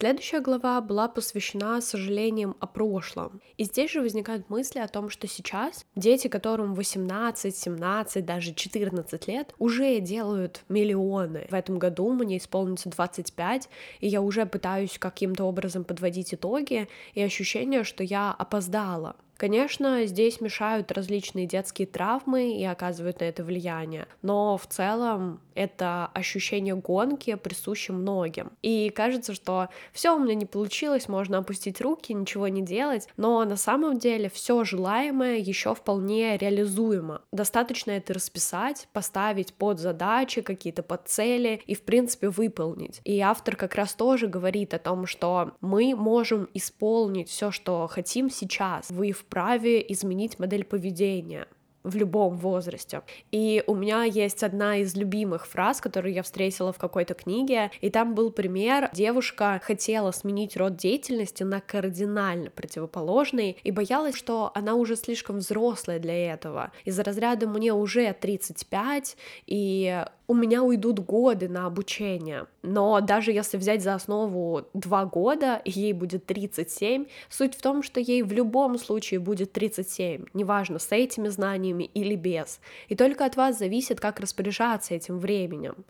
Следующая 0.00 0.40
глава 0.40 0.80
была 0.80 1.08
посвящена 1.08 1.82
сожалениям 1.82 2.56
о 2.58 2.66
прошлом. 2.66 3.42
И 3.58 3.64
здесь 3.64 3.90
же 3.90 4.00
возникают 4.00 4.48
мысли 4.48 4.78
о 4.78 4.88
том, 4.88 5.10
что 5.10 5.26
сейчас 5.26 5.84
дети, 5.94 6.26
которым 6.28 6.72
18, 6.72 7.54
17, 7.54 8.24
даже 8.24 8.54
14 8.54 9.28
лет, 9.28 9.54
уже 9.58 10.00
делают 10.00 10.62
миллионы. 10.70 11.46
В 11.50 11.54
этом 11.54 11.78
году 11.78 12.14
мне 12.14 12.38
исполнится 12.38 12.88
25, 12.88 13.68
и 14.00 14.08
я 14.08 14.22
уже 14.22 14.46
пытаюсь 14.46 14.98
каким-то 14.98 15.44
образом 15.44 15.84
подводить 15.84 16.32
итоги, 16.32 16.88
и 17.12 17.20
ощущение, 17.20 17.84
что 17.84 18.02
я 18.02 18.32
опоздала. 18.32 19.16
Конечно, 19.40 20.04
здесь 20.04 20.42
мешают 20.42 20.92
различные 20.92 21.46
детские 21.46 21.86
травмы 21.86 22.52
и 22.52 22.62
оказывают 22.62 23.20
на 23.20 23.24
это 23.24 23.42
влияние, 23.42 24.06
но 24.20 24.58
в 24.58 24.66
целом 24.66 25.40
это 25.54 26.10
ощущение 26.12 26.74
гонки 26.74 27.34
присуще 27.36 27.94
многим. 27.94 28.52
И 28.60 28.90
кажется, 28.90 29.32
что 29.32 29.70
все 29.94 30.14
у 30.14 30.18
меня 30.18 30.34
не 30.34 30.44
получилось, 30.44 31.08
можно 31.08 31.38
опустить 31.38 31.80
руки, 31.80 32.12
ничего 32.12 32.48
не 32.48 32.60
делать, 32.60 33.08
но 33.16 33.42
на 33.46 33.56
самом 33.56 33.98
деле 33.98 34.28
все 34.28 34.62
желаемое 34.64 35.38
еще 35.38 35.74
вполне 35.74 36.36
реализуемо. 36.36 37.22
Достаточно 37.32 37.92
это 37.92 38.12
расписать, 38.12 38.88
поставить 38.92 39.54
под 39.54 39.78
задачи, 39.78 40.42
какие-то 40.42 40.82
под 40.82 41.08
цели 41.08 41.62
и, 41.66 41.74
в 41.74 41.82
принципе, 41.82 42.28
выполнить. 42.28 43.00
И 43.04 43.18
автор 43.20 43.56
как 43.56 43.74
раз 43.74 43.94
тоже 43.94 44.26
говорит 44.26 44.74
о 44.74 44.78
том, 44.78 45.06
что 45.06 45.52
мы 45.62 45.94
можем 45.94 46.46
исполнить 46.52 47.30
все, 47.30 47.50
что 47.50 47.86
хотим 47.86 48.28
сейчас. 48.28 48.90
Вы 48.90 49.12
в 49.12 49.29
вправе 49.30 49.84
изменить 49.92 50.40
модель 50.40 50.64
поведения 50.64 51.46
в 51.82 51.96
любом 51.96 52.36
возрасте. 52.36 53.02
И 53.30 53.62
у 53.66 53.74
меня 53.74 54.02
есть 54.02 54.42
одна 54.42 54.78
из 54.78 54.96
любимых 54.96 55.46
фраз, 55.46 55.80
которую 55.80 56.12
я 56.12 56.22
встретила 56.22 56.72
в 56.72 56.78
какой-то 56.78 57.14
книге, 57.14 57.70
и 57.80 57.88
там 57.90 58.14
был 58.14 58.30
пример, 58.30 58.90
девушка 58.92 59.60
хотела 59.62 60.10
сменить 60.10 60.56
род 60.56 60.76
деятельности 60.76 61.42
на 61.42 61.60
кардинально 61.60 62.50
противоположный 62.50 63.56
и 63.62 63.70
боялась, 63.70 64.14
что 64.14 64.50
она 64.54 64.74
уже 64.74 64.96
слишком 64.96 65.38
взрослая 65.38 65.98
для 65.98 66.34
этого. 66.34 66.72
Из-за 66.84 67.02
разряда 67.02 67.46
мне 67.46 67.72
уже 67.72 68.12
35, 68.12 69.16
и 69.46 70.04
у 70.26 70.34
меня 70.34 70.62
уйдут 70.62 71.00
годы 71.00 71.48
на 71.48 71.66
обучение. 71.66 72.46
Но 72.62 73.00
даже 73.00 73.32
если 73.32 73.56
взять 73.56 73.82
за 73.82 73.94
основу 73.94 74.66
два 74.74 75.06
года, 75.06 75.60
и 75.64 75.70
ей 75.70 75.92
будет 75.92 76.26
37, 76.26 77.06
суть 77.28 77.54
в 77.54 77.62
том, 77.62 77.82
что 77.82 78.00
ей 78.00 78.22
в 78.22 78.32
любом 78.32 78.78
случае 78.78 79.20
будет 79.20 79.52
37, 79.52 80.26
неважно, 80.34 80.78
с 80.78 80.92
этими 80.92 81.28
знаниями 81.28 81.84
или 81.84 82.14
без. 82.14 82.60
И 82.88 82.94
только 82.94 83.24
от 83.24 83.36
вас 83.36 83.58
зависит, 83.58 84.00
как 84.00 84.20
распоряжаться 84.20 84.94
этим 84.94 85.18
временем. 85.18 85.84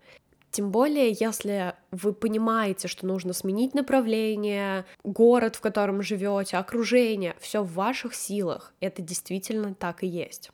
Тем 0.50 0.72
более, 0.72 1.16
если 1.18 1.74
вы 1.92 2.12
понимаете, 2.12 2.88
что 2.88 3.06
нужно 3.06 3.32
сменить 3.32 3.72
направление, 3.72 4.84
город, 5.04 5.54
в 5.54 5.60
котором 5.60 6.02
живете, 6.02 6.56
окружение, 6.56 7.36
все 7.38 7.62
в 7.62 7.72
ваших 7.72 8.14
силах. 8.14 8.74
Это 8.80 9.00
действительно 9.00 9.74
так 9.74 10.02
и 10.02 10.08
есть. 10.08 10.50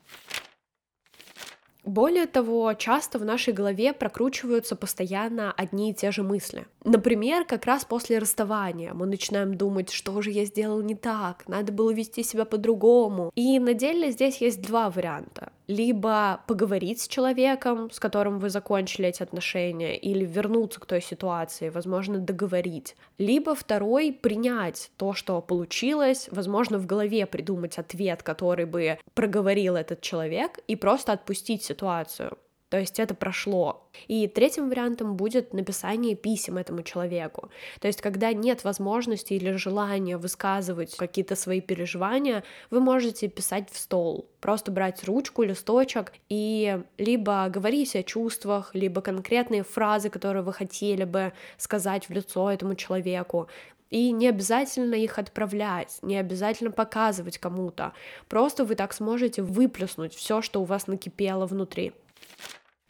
Более 1.87 2.27
того, 2.27 2.73
часто 2.73 3.17
в 3.17 3.23
нашей 3.23 3.53
голове 3.53 3.93
прокручиваются 3.93 4.75
постоянно 4.75 5.53
одни 5.53 5.91
и 5.91 5.93
те 5.93 6.11
же 6.11 6.21
мысли. 6.21 6.67
Например, 6.83 7.45
как 7.45 7.65
раз 7.65 7.85
после 7.85 8.19
расставания 8.19 8.93
мы 8.93 9.05
начинаем 9.05 9.55
думать, 9.55 9.89
что 9.89 10.21
же 10.21 10.31
я 10.31 10.43
сделал 10.43 10.81
не 10.81 10.95
так, 10.95 11.47
надо 11.47 11.71
было 11.71 11.93
вести 11.93 12.23
себя 12.23 12.43
по-другому. 12.43 13.31
И 13.35 13.57
на 13.59 13.73
деле 13.73 14.11
здесь 14.11 14.41
есть 14.41 14.61
два 14.61 14.89
варианта 14.89 15.53
либо 15.67 16.41
поговорить 16.47 17.01
с 17.01 17.07
человеком, 17.07 17.91
с 17.91 17.99
которым 17.99 18.39
вы 18.39 18.49
закончили 18.49 19.09
эти 19.09 19.21
отношения, 19.21 19.97
или 19.97 20.25
вернуться 20.25 20.79
к 20.79 20.85
той 20.85 21.01
ситуации, 21.01 21.69
возможно, 21.69 22.19
договорить. 22.19 22.95
Либо 23.17 23.53
второй— 23.53 24.13
принять 24.21 24.91
то, 24.97 25.13
что 25.13 25.41
получилось, 25.41 26.29
возможно, 26.31 26.77
в 26.77 26.85
голове 26.85 27.25
придумать 27.25 27.77
ответ, 27.77 28.23
который 28.23 28.65
бы 28.65 28.97
проговорил 29.13 29.75
этот 29.75 30.01
человек, 30.01 30.59
и 30.67 30.75
просто 30.75 31.11
отпустить 31.11 31.63
ситуацию. 31.63 32.37
То 32.69 32.77
есть 32.77 32.99
это 32.99 33.15
прошло. 33.15 33.87
И 34.07 34.27
третьим 34.27 34.67
вариантом 34.67 35.15
будет 35.15 35.53
написание 35.53 36.15
писем 36.15 36.57
этому 36.57 36.83
человеку. 36.83 37.49
То 37.79 37.87
есть 37.87 38.01
когда 38.01 38.33
нет 38.33 38.65
возможности 38.65 39.33
или 39.33 39.51
желания 39.53 40.17
высказывать 40.17 40.95
какие-то 40.97 41.35
свои 41.35 41.61
переживания, 41.61 42.43
вы 42.69 42.81
можете 42.81 43.29
писать 43.29 43.69
в 43.71 43.77
стол. 43.77 44.29
Просто 44.41 44.71
брать 44.71 45.05
ручку, 45.05 45.43
листочек 45.43 46.11
и 46.27 46.81
либо 46.97 47.47
говорить 47.47 47.95
о 47.95 48.03
чувствах, 48.03 48.71
либо 48.73 48.99
конкретные 49.01 49.63
фразы, 49.63 50.09
которые 50.09 50.43
вы 50.43 50.51
хотели 50.51 51.05
бы 51.05 51.31
сказать 51.57 52.09
в 52.09 52.11
лицо 52.11 52.51
этому 52.51 52.75
человеку. 52.75 53.47
И 53.89 54.11
не 54.11 54.27
обязательно 54.27 54.95
их 54.95 55.17
отправлять, 55.17 55.99
не 56.01 56.17
обязательно 56.17 56.71
показывать 56.71 57.37
кому-то. 57.37 57.93
Просто 58.27 58.65
вы 58.65 58.75
так 58.75 58.91
сможете 58.91 59.41
выплеснуть 59.41 60.13
все, 60.13 60.41
что 60.41 60.61
у 60.61 60.65
вас 60.65 60.87
накипело 60.87 61.45
внутри. 61.45 61.93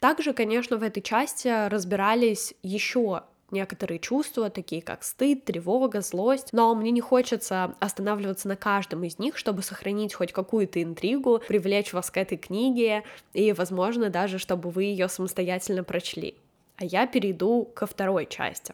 Также, 0.00 0.32
конечно, 0.32 0.76
в 0.76 0.82
этой 0.82 1.02
части 1.02 1.68
разбирались 1.68 2.54
еще 2.62 3.24
некоторые 3.50 3.98
чувства, 3.98 4.50
такие 4.50 4.82
как 4.82 5.02
стыд, 5.02 5.44
тревога, 5.44 6.00
злость, 6.02 6.52
но 6.52 6.74
мне 6.74 6.90
не 6.90 7.00
хочется 7.00 7.74
останавливаться 7.80 8.46
на 8.48 8.56
каждом 8.56 9.04
из 9.04 9.18
них, 9.18 9.36
чтобы 9.36 9.62
сохранить 9.62 10.14
хоть 10.14 10.32
какую-то 10.32 10.82
интригу, 10.82 11.42
привлечь 11.48 11.92
вас 11.92 12.10
к 12.10 12.16
этой 12.16 12.36
книге 12.36 13.04
и, 13.32 13.52
возможно, 13.52 14.10
даже 14.10 14.38
чтобы 14.38 14.70
вы 14.70 14.84
ее 14.84 15.08
самостоятельно 15.08 15.84
прочли. 15.84 16.34
а 16.76 16.84
я 16.84 17.08
перейду 17.08 17.64
ко 17.74 17.86
второй 17.86 18.26
части. 18.26 18.72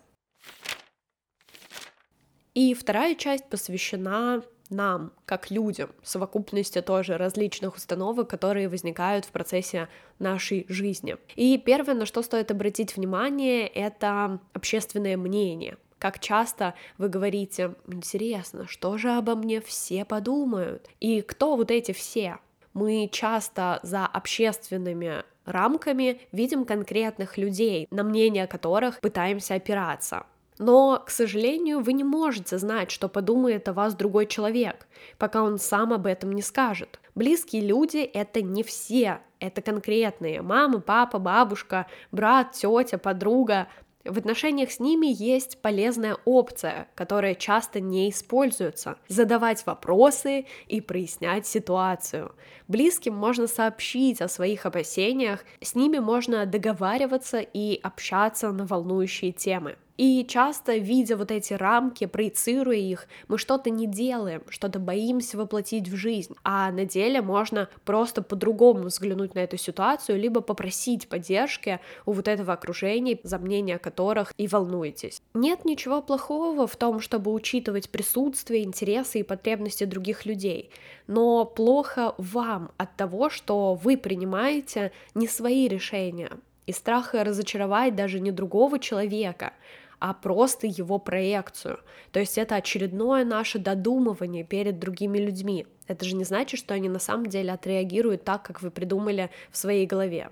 И 2.52 2.74
вторая 2.74 3.14
часть 3.14 3.48
посвящена 3.48 4.42
нам, 4.70 5.12
как 5.26 5.50
людям, 5.50 5.90
совокупности 6.02 6.80
тоже 6.80 7.16
различных 7.16 7.76
установок, 7.76 8.28
которые 8.28 8.68
возникают 8.68 9.24
в 9.24 9.30
процессе 9.30 9.88
нашей 10.18 10.66
жизни. 10.68 11.16
И 11.36 11.58
первое, 11.58 11.94
на 11.94 12.06
что 12.06 12.22
стоит 12.22 12.50
обратить 12.50 12.96
внимание, 12.96 13.66
это 13.66 14.40
общественное 14.52 15.16
мнение. 15.16 15.76
Как 15.98 16.18
часто 16.18 16.74
вы 16.98 17.08
говорите, 17.08 17.74
интересно, 17.86 18.66
что 18.68 18.98
же 18.98 19.12
обо 19.12 19.34
мне 19.34 19.60
все 19.60 20.04
подумают? 20.04 20.88
И 21.00 21.22
кто 21.22 21.56
вот 21.56 21.70
эти 21.70 21.92
все? 21.92 22.38
Мы 22.74 23.08
часто 23.10 23.80
за 23.82 24.04
общественными 24.04 25.24
рамками 25.44 26.20
видим 26.32 26.64
конкретных 26.64 27.38
людей, 27.38 27.86
на 27.90 28.02
мнение 28.02 28.46
которых 28.46 29.00
пытаемся 29.00 29.54
опираться. 29.54 30.26
Но, 30.58 31.02
к 31.04 31.10
сожалению, 31.10 31.80
вы 31.80 31.92
не 31.92 32.04
можете 32.04 32.58
знать, 32.58 32.90
что 32.90 33.08
подумает 33.08 33.68
о 33.68 33.72
вас 33.72 33.94
другой 33.94 34.26
человек, 34.26 34.86
пока 35.18 35.42
он 35.42 35.58
сам 35.58 35.92
об 35.92 36.06
этом 36.06 36.32
не 36.32 36.42
скажет. 36.42 37.00
Близкие 37.14 37.62
люди— 37.62 37.98
это 38.14 38.40
не 38.40 38.62
все, 38.62 39.20
это 39.40 39.62
конкретные. 39.62 40.42
Мама, 40.42 40.80
папа, 40.80 41.18
бабушка, 41.18 41.86
брат, 42.12 42.52
тетя, 42.52 42.98
подруга. 42.98 43.68
В 44.04 44.18
отношениях 44.18 44.70
с 44.70 44.80
ними 44.80 45.06
есть 45.08 45.62
полезная 45.62 46.18
опция, 46.24 46.88
которая 46.94 47.34
часто 47.34 47.80
не 47.80 48.10
используется— 48.10 48.98
задавать 49.08 49.64
вопросы 49.66 50.46
и 50.66 50.80
прояснять 50.80 51.46
ситуацию. 51.46 52.32
Близким 52.66 53.14
можно 53.14 53.46
сообщить 53.46 54.22
о 54.22 54.28
своих 54.28 54.64
опасениях, 54.64 55.44
с 55.60 55.74
ними 55.74 55.98
можно 55.98 56.46
договариваться 56.46 57.40
и 57.40 57.78
общаться 57.82 58.52
на 58.52 58.64
волнующие 58.64 59.32
темы. 59.32 59.76
И 59.96 60.26
часто, 60.28 60.76
видя 60.76 61.16
вот 61.16 61.30
эти 61.30 61.52
рамки, 61.52 62.06
проецируя 62.06 62.76
их, 62.76 63.06
мы 63.28 63.38
что-то 63.38 63.70
не 63.70 63.86
делаем, 63.86 64.42
что-то 64.48 64.80
боимся 64.80 65.38
воплотить 65.38 65.88
в 65.88 65.94
жизнь. 65.94 66.34
А 66.42 66.72
на 66.72 66.84
деле 66.84 67.22
можно 67.22 67.68
просто 67.84 68.22
по-другому 68.22 68.84
взглянуть 68.84 69.36
на 69.36 69.40
эту 69.40 69.56
ситуацию, 69.56 70.18
либо 70.18 70.40
попросить 70.40 71.08
поддержки 71.08 71.78
у 72.06 72.12
вот 72.12 72.26
этого 72.26 72.54
окружения, 72.54 73.20
за 73.22 73.38
мнение 73.38 73.78
которых 73.78 74.32
и 74.36 74.48
волнуетесь. 74.48 75.22
Нет 75.32 75.64
ничего 75.64 76.02
плохого 76.02 76.66
в 76.66 76.74
том, 76.76 76.98
чтобы 76.98 77.32
учитывать 77.32 77.88
присутствие, 77.88 78.64
интересы 78.64 79.20
и 79.20 79.22
потребности 79.22 79.84
других 79.84 80.26
людей, 80.26 80.70
но 81.06 81.44
плохо 81.44 82.14
вам 82.18 82.70
от 82.76 82.96
того, 82.96 83.30
что 83.30 83.74
вы 83.74 83.96
принимаете 83.96 84.92
не 85.14 85.28
свои 85.28 85.68
решения, 85.68 86.30
и 86.66 86.72
страха 86.72 87.24
разочаровать 87.24 87.94
даже 87.94 88.20
не 88.20 88.30
другого 88.30 88.78
человека, 88.78 89.52
а 89.98 90.12
просто 90.14 90.66
его 90.66 90.98
проекцию. 90.98 91.80
То 92.12 92.20
есть 92.20 92.38
это 92.38 92.56
очередное 92.56 93.24
наше 93.24 93.58
додумывание 93.58 94.44
перед 94.44 94.78
другими 94.78 95.18
людьми. 95.18 95.66
Это 95.86 96.04
же 96.04 96.16
не 96.16 96.24
значит, 96.24 96.58
что 96.60 96.74
они 96.74 96.88
на 96.88 96.98
самом 96.98 97.26
деле 97.26 97.52
отреагируют 97.52 98.24
так, 98.24 98.42
как 98.42 98.62
вы 98.62 98.70
придумали 98.70 99.30
в 99.50 99.56
своей 99.56 99.86
голове. 99.86 100.30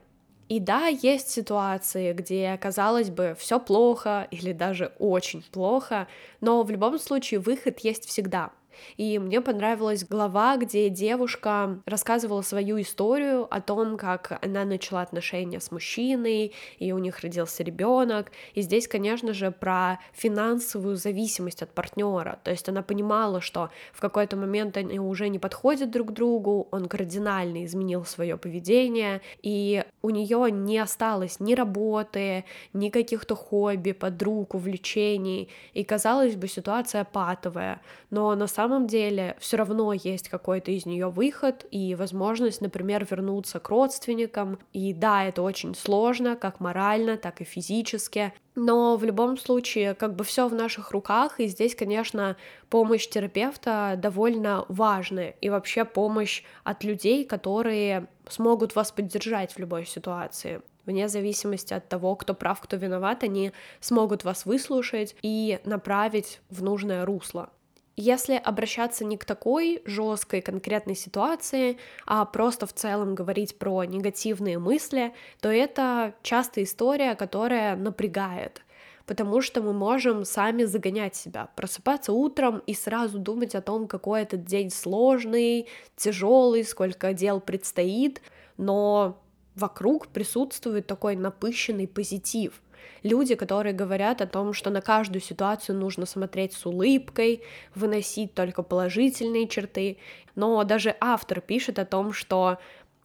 И 0.48 0.60
да, 0.60 0.88
есть 0.88 1.30
ситуации, 1.30 2.12
где, 2.12 2.58
казалось 2.60 3.08
бы, 3.08 3.34
все 3.38 3.58
плохо 3.58 4.28
или 4.30 4.52
даже 4.52 4.92
очень 4.98 5.42
плохо, 5.50 6.08
но 6.40 6.62
в 6.62 6.70
любом 6.70 6.98
случае 6.98 7.40
выход 7.40 7.78
есть 7.80 8.06
всегда. 8.06 8.50
И 8.96 9.18
мне 9.18 9.40
понравилась 9.40 10.04
глава, 10.04 10.56
где 10.56 10.88
девушка 10.88 11.80
рассказывала 11.86 12.42
свою 12.42 12.80
историю 12.80 13.46
о 13.50 13.60
том, 13.60 13.96
как 13.96 14.38
она 14.42 14.64
начала 14.64 15.02
отношения 15.02 15.60
с 15.60 15.70
мужчиной, 15.70 16.52
и 16.78 16.92
у 16.92 16.98
них 16.98 17.20
родился 17.20 17.62
ребенок. 17.62 18.32
И 18.54 18.62
здесь, 18.62 18.88
конечно 18.88 19.32
же, 19.32 19.50
про 19.50 19.98
финансовую 20.12 20.96
зависимость 20.96 21.62
от 21.62 21.70
партнера. 21.70 22.38
То 22.44 22.50
есть 22.50 22.68
она 22.68 22.82
понимала, 22.82 23.40
что 23.40 23.70
в 23.92 24.00
какой-то 24.00 24.36
момент 24.36 24.76
они 24.76 24.98
уже 24.98 25.28
не 25.28 25.38
подходят 25.38 25.90
друг 25.90 26.12
другу, 26.12 26.68
он 26.70 26.88
кардинально 26.88 27.64
изменил 27.64 28.04
свое 28.04 28.36
поведение, 28.36 29.20
и 29.42 29.84
у 30.02 30.10
нее 30.10 30.50
не 30.50 30.78
осталось 30.78 31.40
ни 31.40 31.54
работы, 31.54 32.44
ни 32.72 32.88
каких-то 32.88 33.34
хобби, 33.34 33.92
подруг, 33.92 34.54
увлечений. 34.54 35.48
И 35.74 35.84
казалось 35.84 36.36
бы, 36.36 36.48
ситуация 36.48 37.04
патовая, 37.04 37.80
но 38.10 38.34
на 38.34 38.46
самом 38.46 38.61
самом 38.62 38.86
деле 38.86 39.36
все 39.40 39.56
равно 39.56 39.92
есть 39.92 40.28
какой-то 40.28 40.70
из 40.70 40.86
нее 40.86 41.10
выход 41.10 41.66
и 41.72 41.96
возможность, 41.96 42.60
например, 42.60 43.04
вернуться 43.10 43.58
к 43.58 43.68
родственникам. 43.68 44.60
И 44.72 44.94
да, 44.94 45.24
это 45.24 45.42
очень 45.42 45.74
сложно, 45.74 46.36
как 46.36 46.60
морально, 46.60 47.16
так 47.16 47.40
и 47.40 47.44
физически. 47.44 48.32
Но 48.54 48.96
в 48.96 49.04
любом 49.04 49.36
случае, 49.36 49.94
как 49.94 50.14
бы 50.14 50.22
все 50.22 50.46
в 50.46 50.54
наших 50.54 50.92
руках, 50.92 51.40
и 51.40 51.48
здесь, 51.48 51.74
конечно, 51.74 52.36
помощь 52.70 53.08
терапевта 53.08 53.94
довольно 53.96 54.64
важная, 54.68 55.34
и 55.40 55.50
вообще 55.50 55.84
помощь 55.84 56.44
от 56.62 56.84
людей, 56.84 57.24
которые 57.24 58.06
смогут 58.28 58.76
вас 58.76 58.92
поддержать 58.92 59.52
в 59.52 59.58
любой 59.58 59.86
ситуации 59.86 60.62
вне 60.86 61.08
зависимости 61.08 61.74
от 61.74 61.88
того, 61.88 62.16
кто 62.16 62.34
прав, 62.34 62.60
кто 62.60 62.76
виноват, 62.76 63.22
они 63.22 63.52
смогут 63.80 64.24
вас 64.24 64.46
выслушать 64.46 65.14
и 65.22 65.60
направить 65.64 66.40
в 66.50 66.62
нужное 66.62 67.04
русло. 67.04 67.50
Если 67.96 68.34
обращаться 68.34 69.04
не 69.04 69.18
к 69.18 69.24
такой 69.24 69.82
жесткой 69.84 70.40
конкретной 70.40 70.94
ситуации, 70.94 71.78
а 72.06 72.24
просто 72.24 72.66
в 72.66 72.72
целом 72.72 73.14
говорить 73.14 73.58
про 73.58 73.84
негативные 73.84 74.58
мысли, 74.58 75.12
то 75.40 75.50
это 75.50 76.14
часто 76.22 76.62
история, 76.62 77.14
которая 77.14 77.76
напрягает 77.76 78.62
потому 79.04 79.42
что 79.42 79.60
мы 79.60 79.72
можем 79.72 80.24
сами 80.24 80.62
загонять 80.62 81.16
себя, 81.16 81.48
просыпаться 81.56 82.12
утром 82.12 82.62
и 82.66 82.72
сразу 82.72 83.18
думать 83.18 83.54
о 83.56 83.60
том, 83.60 83.88
какой 83.88 84.22
этот 84.22 84.44
день 84.44 84.70
сложный, 84.70 85.68
тяжелый, 85.96 86.62
сколько 86.64 87.12
дел 87.12 87.40
предстоит, 87.40 88.22
но 88.56 89.20
вокруг 89.56 90.06
присутствует 90.06 90.86
такой 90.86 91.16
напыщенный 91.16 91.88
позитив— 91.88 92.62
люди, 93.02 93.34
которые 93.34 93.72
говорят 93.72 94.20
о 94.20 94.26
том, 94.26 94.52
что 94.52 94.70
на 94.70 94.80
каждую 94.80 95.20
ситуацию 95.20 95.78
нужно 95.78 96.06
смотреть 96.06 96.52
с 96.52 96.66
улыбкой, 96.66 97.42
выносить 97.74 98.34
только 98.34 98.62
положительные 98.62 99.48
черты. 99.48 99.98
Но 100.34 100.62
даже 100.64 100.96
автор 101.00 101.40
пишет 101.40 101.78
о 101.78 101.84
том, 101.84 102.12
что 102.12 102.58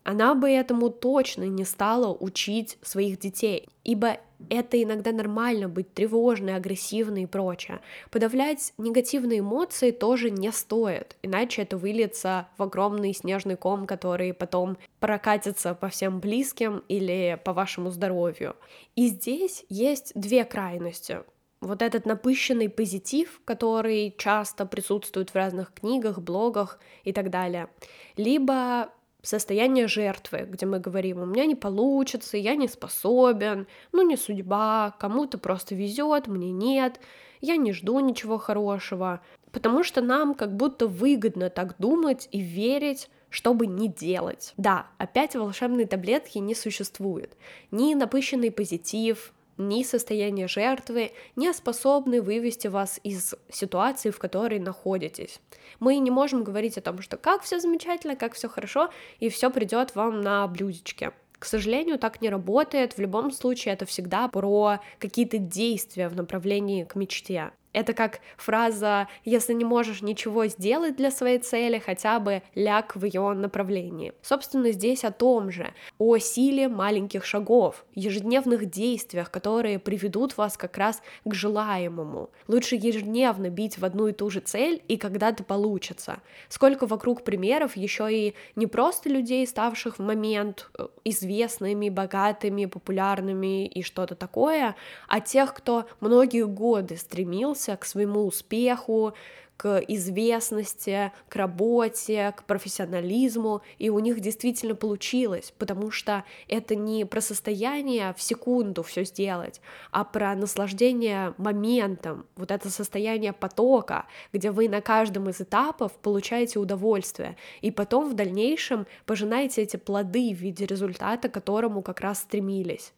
она 0.08 0.36
бы 0.36 0.50
этому 0.50 0.90
точно 0.90 1.44
не 1.44 1.66
стала 1.66 2.14
учить 2.14 2.78
своих 2.82 3.20
детей, 3.20 3.68
ибо 3.84 4.20
это 4.50 4.82
иногда 4.82 5.12
нормально 5.12 5.68
быть 5.68 5.94
тревожной, 5.94 6.56
агрессивной 6.56 7.24
и 7.24 7.26
прочее. 7.26 7.82
Подавлять 8.10 8.72
негативные 8.78 9.40
эмоции 9.40 9.92
тоже 9.92 10.30
не 10.30 10.54
стоит, 10.54 11.18
иначе 11.24 11.64
это 11.64 11.76
выльется 11.76 12.48
в 12.58 12.64
огромный 12.64 13.14
снежный 13.14 13.58
ком, 13.58 13.86
который 13.86 14.34
потом 14.34 14.78
прокатится 15.02 15.76
по 15.76 15.90
всем 15.90 16.22
близким 16.22 16.84
или 16.88 17.38
по 17.44 17.52
вашему 17.52 17.90
здоровью. 17.92 18.56
И 18.96 19.08
здесь 19.08 19.66
есть 19.68 20.14
две 20.16 20.46
крайности 20.46 21.18
вот 21.60 21.82
этот 21.82 22.06
напыщенный 22.06 22.70
позитив, 22.70 23.42
который 23.44 24.16
часто 24.18 24.66
присутствует 24.66 25.32
в 25.32 25.36
разных 25.36 25.74
книгах, 25.74 26.20
блогах 26.20 26.80
и 27.04 27.12
так 27.12 27.30
далее, 27.30 27.68
либо 28.16 28.92
состояние 29.22 29.88
жертвы, 29.88 30.48
где 30.50 30.66
мы 30.66 30.80
говорим, 30.80 31.20
у 31.20 31.26
меня 31.26 31.46
не 31.46 31.56
получится, 31.56 32.38
я 32.38 32.56
не 32.56 32.68
способен, 32.68 33.68
ну 33.92 34.08
не 34.08 34.18
судьба, 34.18 34.96
кому-то 35.00 35.38
просто 35.38 35.76
везет, 35.76 36.28
мне 36.28 36.52
нет, 36.52 37.00
я 37.42 37.58
не 37.58 37.74
жду 37.74 38.00
ничего 38.00 38.38
хорошего, 38.38 39.22
потому 39.52 39.84
что 39.84 40.02
нам 40.02 40.34
как 40.34 40.56
будто 40.56 40.88
выгодно 40.88 41.50
так 41.50 41.76
думать 41.78 42.30
и 42.32 42.40
верить, 42.40 43.10
чтобы 43.30 43.68
не 43.68 43.88
делать. 43.88 44.54
Да, 44.58 44.88
опять 44.98 45.36
волшебные 45.36 45.86
таблетки 45.86 46.38
не 46.38 46.56
существует. 46.56 47.36
Ни 47.72 47.94
напыщенный 47.94 48.52
позитив, 48.52 49.34
ни 49.58 49.84
состояние 49.84 50.48
жертвы 50.48 51.12
не 51.36 51.54
способны 51.54 52.22
вывести 52.22 52.68
вас 52.68 53.00
из 53.04 53.36
ситуации, 53.50 54.10
в 54.10 54.20
которой 54.20 54.60
находитесь. 54.60 55.40
Мы 55.80 55.98
не 55.98 56.12
можем 56.12 56.44
говорить 56.44 56.78
о 56.78 56.82
том, 56.82 57.02
что 57.02 57.18
как 57.18 57.42
все 57.42 57.60
замечательно, 57.60 58.16
как 58.16 58.34
все 58.34 58.48
хорошо, 58.48 58.90
и 59.20 59.30
все 59.30 59.50
придет 59.50 59.96
вам 59.96 60.22
на 60.22 60.48
блюдечке. 60.48 61.14
К 61.40 61.46
сожалению, 61.46 62.00
так 62.00 62.22
не 62.22 62.30
работает. 62.30 62.94
В 62.94 63.00
любом 63.00 63.32
случае, 63.32 63.76
это 63.76 63.86
всегда 63.86 64.28
про 64.28 64.80
какие-то 64.98 65.38
действия 65.38 66.10
в 66.10 66.16
направлении 66.16 66.84
к 66.84 66.96
мечте. 66.96 67.52
Это 67.74 67.94
как 67.94 68.22
фраза 68.38 69.08
«если 69.24 69.54
не 69.54 69.66
можешь 69.66 70.02
ничего 70.02 70.48
сделать 70.48 70.96
для 70.96 71.12
своей 71.12 71.38
цели, 71.40 71.78
хотя 71.78 72.20
бы 72.20 72.42
ляг 72.56 72.96
в 72.96 73.06
ее 73.06 73.34
направлении». 73.34 74.14
Собственно, 74.22 74.72
здесь 74.72 75.04
о 75.04 75.12
том 75.12 75.52
же, 75.52 75.74
о 76.00 76.18
силе 76.18 76.70
маленьких 76.70 77.26
шагов, 77.26 77.86
ежедневных 77.94 78.66
действиях, 78.66 79.30
которые 79.30 79.80
приведут 79.80 80.38
вас 80.38 80.58
как 80.58 80.78
раз 80.78 81.02
к 81.26 81.34
желаемому. 81.34 82.30
Лучше 82.48 82.76
ежедневно 82.76 83.50
бить 83.50 83.78
в 83.78 83.86
одну 83.86 84.08
и 84.08 84.14
ту 84.14 84.30
же 84.30 84.40
цель, 84.40 84.82
и 84.88 84.98
когда-то 84.98 85.44
получится. 85.44 86.20
Сколько 86.50 86.88
вокруг 86.88 87.24
примеров 87.24 87.76
еще 87.76 88.08
и 88.12 88.34
не 88.56 88.66
просто 88.66 89.10
людей, 89.10 89.46
ставших 89.46 90.00
в 90.00 90.02
момент 90.02 90.70
э, 90.78 90.88
известными, 91.04 91.90
богатыми, 91.90 92.66
популярными 92.66 93.68
и 93.68 93.84
что-то 93.84 94.16
такое, 94.16 94.76
а 95.08 95.20
тех, 95.20 95.54
кто 95.54 95.86
многие 96.00 96.46
годы 96.46 96.98
стремился 96.98 97.57
стремился 97.58 97.78
к 97.78 97.86
своему 97.86 98.26
успеху, 98.26 99.14
к 99.58 99.80
известности, 99.88 101.12
к 101.30 101.36
работе, 101.36 102.32
к 102.38 102.44
профессионализму, 102.44 103.62
и 103.80 103.90
у 103.90 103.98
них 104.00 104.20
действительно 104.20 104.76
получилось, 104.76 105.52
потому 105.58 105.90
что 105.90 106.24
это 106.48 106.76
не 106.76 107.06
про 107.06 107.22
состояние 107.22 108.14
в 108.16 108.22
секунду 108.22 108.84
все 108.84 109.04
сделать, 109.04 109.60
а 109.92 110.04
про 110.04 110.36
наслаждение 110.36 111.34
моментом, 111.38 112.28
вот 112.36 112.52
это 112.52 112.70
состояние 112.70 113.34
потока, 113.34 114.06
где 114.32 114.52
вы 114.52 114.70
на 114.70 114.82
каждом 114.82 115.28
из 115.28 115.42
этапов 115.42 115.92
получаете 116.04 116.60
удовольствие, 116.60 117.36
и 117.64 117.72
потом 117.72 118.10
в 118.10 118.14
дальнейшем 118.14 118.86
пожинаете 119.08 119.64
эти 119.64 119.78
плоды 119.78 120.36
в 120.36 120.40
виде 120.40 120.68
результата, 120.68 121.30
к 121.30 121.34
которому 121.34 121.82
как 121.82 122.02
раз 122.02 122.20
стремились. 122.20 122.94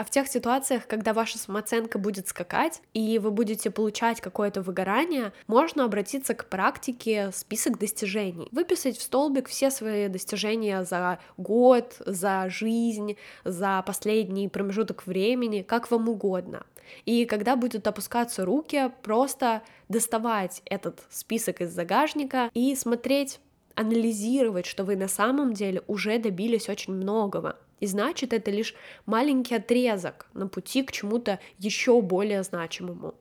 А 0.00 0.04
в 0.04 0.08
тех 0.08 0.28
ситуациях, 0.28 0.86
когда 0.86 1.12
ваша 1.12 1.36
самооценка 1.36 1.98
будет 1.98 2.26
скакать, 2.26 2.80
и 2.94 3.18
вы 3.18 3.30
будете 3.30 3.70
получать 3.70 4.22
какое-то 4.22 4.62
выгорание, 4.62 5.34
можно 5.46 5.84
обратиться 5.84 6.32
к 6.32 6.46
практике 6.46 7.30
список 7.34 7.78
достижений. 7.78 8.48
Выписать 8.50 8.96
в 8.96 9.02
столбик 9.02 9.46
все 9.46 9.70
свои 9.70 10.08
достижения 10.08 10.84
за 10.84 11.18
год, 11.36 11.96
за 11.98 12.46
жизнь, 12.48 13.18
за 13.44 13.82
последний 13.86 14.48
промежуток 14.48 15.06
времени, 15.06 15.60
как 15.60 15.90
вам 15.90 16.08
угодно. 16.08 16.64
И 17.04 17.26
когда 17.26 17.54
будут 17.54 17.86
опускаться 17.86 18.46
руки, 18.46 18.90
просто 19.02 19.60
доставать 19.90 20.62
этот 20.64 21.00
список 21.10 21.60
из 21.60 21.72
загажника 21.72 22.50
и 22.54 22.74
смотреть 22.74 23.38
анализировать, 23.74 24.66
что 24.66 24.84
вы 24.84 24.96
на 24.96 25.08
самом 25.08 25.52
деле 25.52 25.82
уже 25.86 26.18
добились 26.18 26.68
очень 26.68 26.94
многого. 26.94 27.58
И 27.80 27.86
значит, 27.86 28.32
это 28.32 28.50
лишь 28.50 28.74
маленький 29.06 29.54
отрезок 29.54 30.26
на 30.34 30.46
пути 30.46 30.82
к 30.82 30.92
чему-то 30.92 31.40
еще 31.58 32.00
более 32.02 32.42
значимому. 32.42 33.14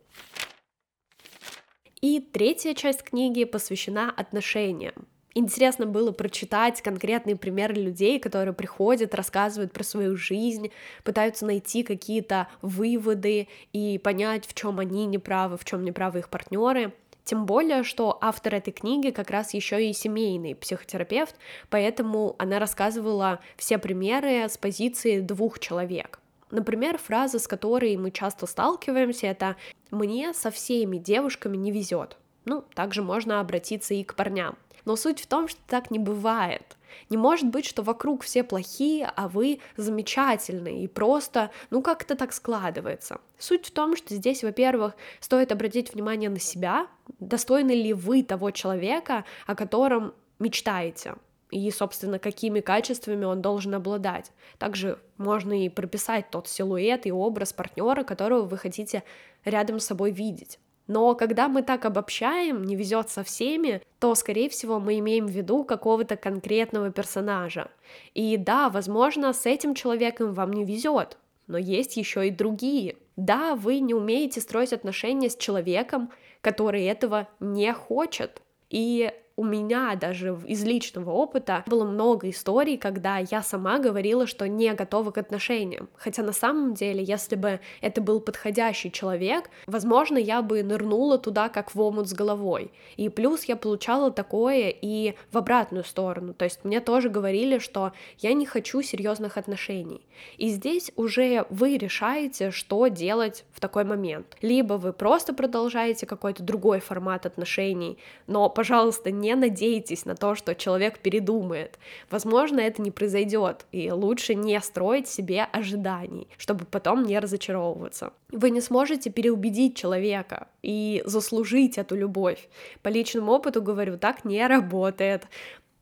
И 2.02 2.20
третья 2.20 2.74
часть 2.74 3.04
книги 3.04 3.44
посвящена 3.44 4.10
отношениям. 4.10 5.08
Интересно 5.36 5.86
было 5.86 6.12
прочитать 6.12 6.82
конкретные 6.82 7.36
примеры 7.36 7.76
людей, 7.76 8.20
которые 8.20 8.54
приходят, 8.54 9.14
рассказывают 9.14 9.72
про 9.72 9.84
свою 9.84 10.18
жизнь, 10.18 10.72
пытаются 11.04 11.46
найти 11.46 11.84
какие-то 11.84 12.48
выводы 12.62 13.48
и 13.72 14.00
понять, 14.00 14.48
в 14.48 14.54
чем 14.54 14.80
они 14.80 15.06
неправы, 15.06 15.58
в 15.58 15.66
чем 15.66 15.84
неправы 15.84 16.20
их 16.20 16.30
партнеры. 16.30 16.94
Тем 17.30 17.46
более, 17.46 17.84
что 17.84 18.18
автор 18.22 18.56
этой 18.56 18.72
книги 18.72 19.12
как 19.12 19.30
раз 19.30 19.54
еще 19.54 19.88
и 19.88 19.94
семейный 19.94 20.56
психотерапевт, 20.56 21.36
поэтому 21.70 22.36
она 22.40 22.58
рассказывала 22.58 23.40
все 23.56 23.78
примеры 23.78 24.50
с 24.50 24.58
позиции 24.58 25.20
двух 25.20 25.60
человек. 25.60 26.20
Например, 26.50 26.98
фраза, 26.98 27.38
с 27.38 27.48
которой 27.48 27.96
мы 27.98 28.10
часто 28.10 28.48
сталкиваемся, 28.48 29.28
это 29.28 29.58
«мне 29.92 30.34
со 30.34 30.50
всеми 30.50 30.98
девушками 30.98 31.56
не 31.56 31.72
везет». 31.72 32.18
Ну, 32.46 32.64
также 32.74 33.04
можно 33.04 33.40
обратиться 33.40 33.94
и 33.94 34.04
к 34.04 34.16
парням. 34.16 34.58
Но 34.86 34.96
суть 34.96 35.22
в 35.22 35.28
том, 35.28 35.48
что 35.48 35.60
так 35.68 35.92
не 35.92 36.00
бывает. 36.00 36.78
Не 37.10 37.18
может 37.18 37.48
быть, 37.48 37.66
что 37.66 37.82
вокруг 37.82 38.24
все 38.24 38.44
плохие, 38.44 39.12
а 39.16 39.28
вы 39.28 39.60
замечательные, 39.78 40.84
и 40.84 40.88
просто, 40.88 41.52
ну, 41.70 41.82
как-то 41.82 42.16
так 42.16 42.34
складывается. 42.34 43.20
Суть 43.38 43.68
в 43.68 43.72
том, 43.72 43.96
что 43.96 44.16
здесь, 44.16 44.44
во-первых, 44.44 44.96
стоит 45.20 45.52
обратить 45.52 45.94
внимание 45.94 46.30
на 46.30 46.40
себя, 46.40 46.88
достойны 47.20 47.72
ли 47.72 47.94
вы 47.94 48.24
того 48.24 48.52
человека, 48.52 49.26
о 49.48 49.56
котором 49.56 50.14
мечтаете, 50.40 51.16
и, 51.52 51.70
собственно, 51.72 52.20
какими 52.20 52.60
качествами 52.60 53.26
он 53.26 53.42
должен 53.42 53.74
обладать. 53.74 54.32
Также 54.58 55.00
можно 55.18 55.66
и 55.66 55.70
прописать 55.70 56.30
тот 56.30 56.48
силуэт 56.48 57.06
и 57.06 57.12
образ 57.12 57.54
партнера, 57.54 58.04
которого 58.04 58.44
вы 58.44 58.58
хотите 58.58 59.04
рядом 59.46 59.80
с 59.80 59.86
собой 59.86 60.12
видеть. 60.12 60.60
Но 60.90 61.14
когда 61.14 61.48
мы 61.48 61.62
так 61.62 61.86
обобщаем, 61.86 62.64
не 62.64 62.76
везет 62.76 63.12
со 63.12 63.24
всеми, 63.24 63.84
то, 64.00 64.16
скорее 64.16 64.50
всего, 64.50 64.80
мы 64.80 64.98
имеем 64.98 65.28
в 65.28 65.30
виду 65.30 65.64
какого-то 65.64 66.18
конкретного 66.18 66.90
персонажа. 66.92 67.70
И 68.16 68.38
да, 68.38 68.70
возможно, 68.70 69.32
с 69.32 69.46
этим 69.46 69.76
человеком 69.76 70.34
вам 70.34 70.52
не 70.52 70.66
везет, 70.66 71.20
но 71.46 71.60
есть 71.60 71.96
еще 71.96 72.28
и 72.28 72.32
другие. 72.32 72.96
Да, 73.18 73.54
вы 73.54 73.82
не 73.82 73.94
умеете 73.94 74.42
строить 74.42 74.74
отношения 74.74 75.30
с 75.30 75.38
человеком, 75.38 76.10
который 76.42 76.84
этого 76.86 77.28
не 77.40 77.72
хочет. 77.72 78.42
И 78.72 79.14
у 79.40 79.46
меня 79.46 79.96
даже 79.96 80.38
из 80.46 80.66
личного 80.66 81.12
опыта 81.12 81.64
было 81.66 81.86
много 81.86 82.30
историй, 82.30 82.78
когда 82.78 83.20
я 83.20 83.42
сама 83.42 83.80
говорила, 83.80 84.28
что 84.28 84.50
не 84.50 84.74
готова 84.74 85.12
к 85.12 85.18
отношениям. 85.18 85.88
Хотя 85.96 86.24
на 86.24 86.34
самом 86.34 86.74
деле, 86.74 87.02
если 87.02 87.38
бы 87.38 87.62
это 87.80 88.02
был 88.02 88.20
подходящий 88.20 88.92
человек, 88.92 89.50
возможно, 89.66 90.18
я 90.18 90.42
бы 90.42 90.62
нырнула 90.62 91.18
туда 91.18 91.48
как 91.48 91.74
в 91.74 91.80
омут 91.80 92.10
с 92.10 92.14
головой. 92.14 92.74
И 92.98 93.08
плюс 93.08 93.46
я 93.46 93.56
получала 93.56 94.12
такое 94.12 94.76
и 94.82 95.16
в 95.32 95.38
обратную 95.38 95.86
сторону. 95.86 96.34
То 96.34 96.44
есть 96.44 96.66
мне 96.66 96.82
тоже 96.82 97.08
говорили, 97.08 97.60
что 97.60 97.94
я 98.18 98.34
не 98.34 98.46
хочу 98.46 98.82
серьезных 98.82 99.38
отношений. 99.38 100.02
И 100.36 100.50
здесь 100.50 100.92
уже 100.98 101.46
вы 101.50 101.78
решаете, 101.78 102.52
что 102.52 102.88
делать 102.88 103.46
в 103.54 103.62
такой 103.62 103.86
момент. 103.86 104.36
Либо 104.42 104.74
вы 104.74 104.92
просто 104.92 105.34
продолжаете 105.34 106.06
какой-то 106.06 106.44
другой 106.44 106.82
формат 106.82 107.26
отношений, 107.26 107.98
но, 108.28 108.50
пожалуйста, 108.50 109.12
не 109.12 109.29
не 109.30 109.36
надейтесь 109.36 110.06
на 110.06 110.16
то, 110.16 110.36
что 110.36 110.56
человек 110.56 111.00
передумает. 111.00 111.78
Возможно, 112.10 112.60
это 112.60 112.82
не 112.82 112.90
произойдет, 112.90 113.66
и 113.72 113.92
лучше 113.92 114.34
не 114.34 114.60
строить 114.62 115.08
себе 115.08 115.44
ожиданий, 115.44 116.28
чтобы 116.38 116.66
потом 116.66 117.04
не 117.04 117.20
разочаровываться. 117.20 118.12
Вы 118.32 118.50
не 118.50 118.62
сможете 118.62 119.12
переубедить 119.12 119.78
человека 119.78 120.48
и 120.64 121.04
заслужить 121.06 121.78
эту 121.78 121.96
любовь. 121.96 122.50
По 122.82 122.90
личному 122.90 123.32
опыту 123.32 123.62
говорю, 123.62 123.98
так 123.98 124.26
не 124.26 124.48
работает. 124.48 125.28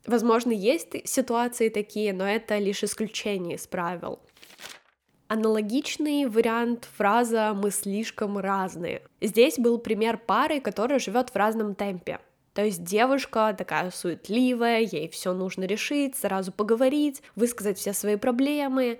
Возможно, 0.06 0.52
есть 0.52 1.08
ситуации 1.08 1.70
такие, 1.70 2.12
но 2.12 2.28
это 2.28 2.58
лишь 2.58 2.84
исключение 2.84 3.56
из 3.56 3.66
правил. 3.66 4.18
Аналогичный 5.28 6.26
вариант 6.26 6.88
фраза 6.96 7.52
«мы 7.54 7.70
слишком 7.70 8.38
разные». 8.38 9.02
Здесь 9.20 9.58
был 9.58 9.78
пример 9.78 10.18
пары, 10.18 10.60
которая 10.60 10.98
живет 10.98 11.30
в 11.30 11.36
разном 11.36 11.74
темпе. 11.74 12.18
То 12.58 12.64
есть 12.64 12.82
девушка 12.82 13.54
такая 13.56 13.92
суетливая, 13.92 14.80
ей 14.80 15.08
все 15.10 15.32
нужно 15.32 15.62
решить, 15.62 16.16
сразу 16.16 16.50
поговорить, 16.50 17.22
высказать 17.36 17.78
все 17.78 17.92
свои 17.92 18.16
проблемы, 18.16 18.98